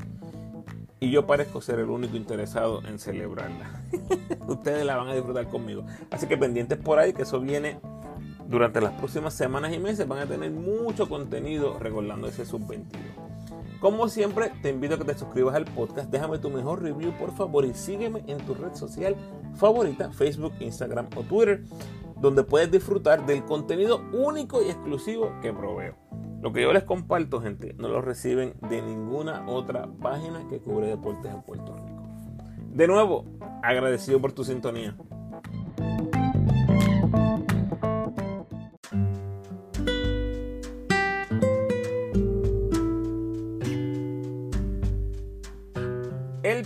Y 1.03 1.11
yo 1.11 1.27
parezco 1.27 1.59
ser 1.59 1.79
el 1.79 1.89
único 1.89 2.15
interesado 2.15 2.81
en 2.87 2.97
celebrarla. 2.97 3.81
Ustedes 4.47 4.85
la 4.85 4.95
van 4.95 5.09
a 5.09 5.13
disfrutar 5.13 5.49
conmigo. 5.49 5.85
Así 6.09 6.27
que 6.27 6.37
pendientes 6.37 6.77
por 6.77 6.97
ahí, 6.97 7.11
que 7.11 7.23
eso 7.23 7.41
viene 7.41 7.77
durante 8.47 8.79
las 8.79 8.93
próximas 8.93 9.33
semanas 9.33 9.73
y 9.73 9.79
meses. 9.79 10.07
Van 10.07 10.19
a 10.19 10.25
tener 10.25 10.49
mucho 10.51 11.09
contenido 11.09 11.77
recordando 11.77 12.29
ese 12.29 12.45
sub-22. 12.45 12.85
Como 13.81 14.07
siempre, 14.07 14.53
te 14.61 14.69
invito 14.69 14.95
a 14.95 14.97
que 14.97 15.03
te 15.03 15.17
suscribas 15.17 15.55
al 15.55 15.65
podcast, 15.65 16.09
déjame 16.09 16.37
tu 16.37 16.49
mejor 16.49 16.81
review 16.81 17.11
por 17.19 17.35
favor 17.35 17.65
y 17.65 17.73
sígueme 17.73 18.23
en 18.27 18.37
tu 18.37 18.53
red 18.53 18.73
social 18.73 19.17
favorita, 19.55 20.09
Facebook, 20.13 20.53
Instagram 20.61 21.07
o 21.17 21.23
Twitter, 21.23 21.65
donde 22.15 22.43
puedes 22.43 22.71
disfrutar 22.71 23.25
del 23.25 23.43
contenido 23.43 24.01
único 24.13 24.63
y 24.63 24.69
exclusivo 24.69 25.33
que 25.41 25.51
proveo. 25.51 26.02
Lo 26.43 26.51
que 26.51 26.61
yo 26.61 26.73
les 26.73 26.83
comparto, 26.83 27.39
gente, 27.39 27.73
no 27.79 27.87
lo 27.87 28.01
reciben 28.01 28.53
de 28.69 28.81
ninguna 28.81 29.47
otra 29.47 29.87
página 29.87 30.45
que 30.49 30.59
cubre 30.59 30.87
deportes 30.87 31.31
en 31.33 31.41
Puerto 31.41 31.73
Rico. 31.73 32.03
De 32.73 32.85
nuevo, 32.85 33.23
agradecido 33.61 34.19
por 34.19 34.33
tu 34.33 34.43
sintonía. 34.43 34.93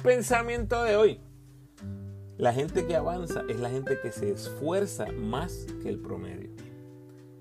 pensamiento 0.08 0.84
de 0.84 0.96
hoy. 0.96 1.20
La 2.38 2.52
gente 2.52 2.88
que 2.88 2.96
avanza 2.96 3.44
es 3.50 3.60
la 3.60 3.70
gente 3.70 4.00
que 4.02 4.12
se 4.12 4.32
esfuerza 4.32 5.06
más 5.12 5.68
que 5.84 5.90
el 5.90 6.00
promedio. 6.00 6.50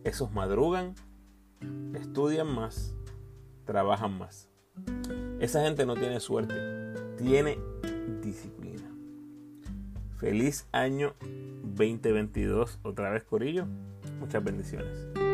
Esos 0.05 0.33
madrugan, 0.33 0.95
estudian 1.95 2.47
más, 2.47 2.95
trabajan 3.65 4.19
más. 4.19 4.49
Esa 5.41 5.63
gente 5.63 5.87
no 5.87 5.95
tiene 5.95 6.21
suerte, 6.21 6.55
tiene 7.17 7.59
disciplina. 8.23 8.91
Feliz 10.19 10.67
año 10.73 11.15
2022 11.65 12.81
otra 12.83 13.11
vez 13.11 13.25
Corillo. 13.25 13.67
Muchas 14.19 14.43
bendiciones. 14.43 15.26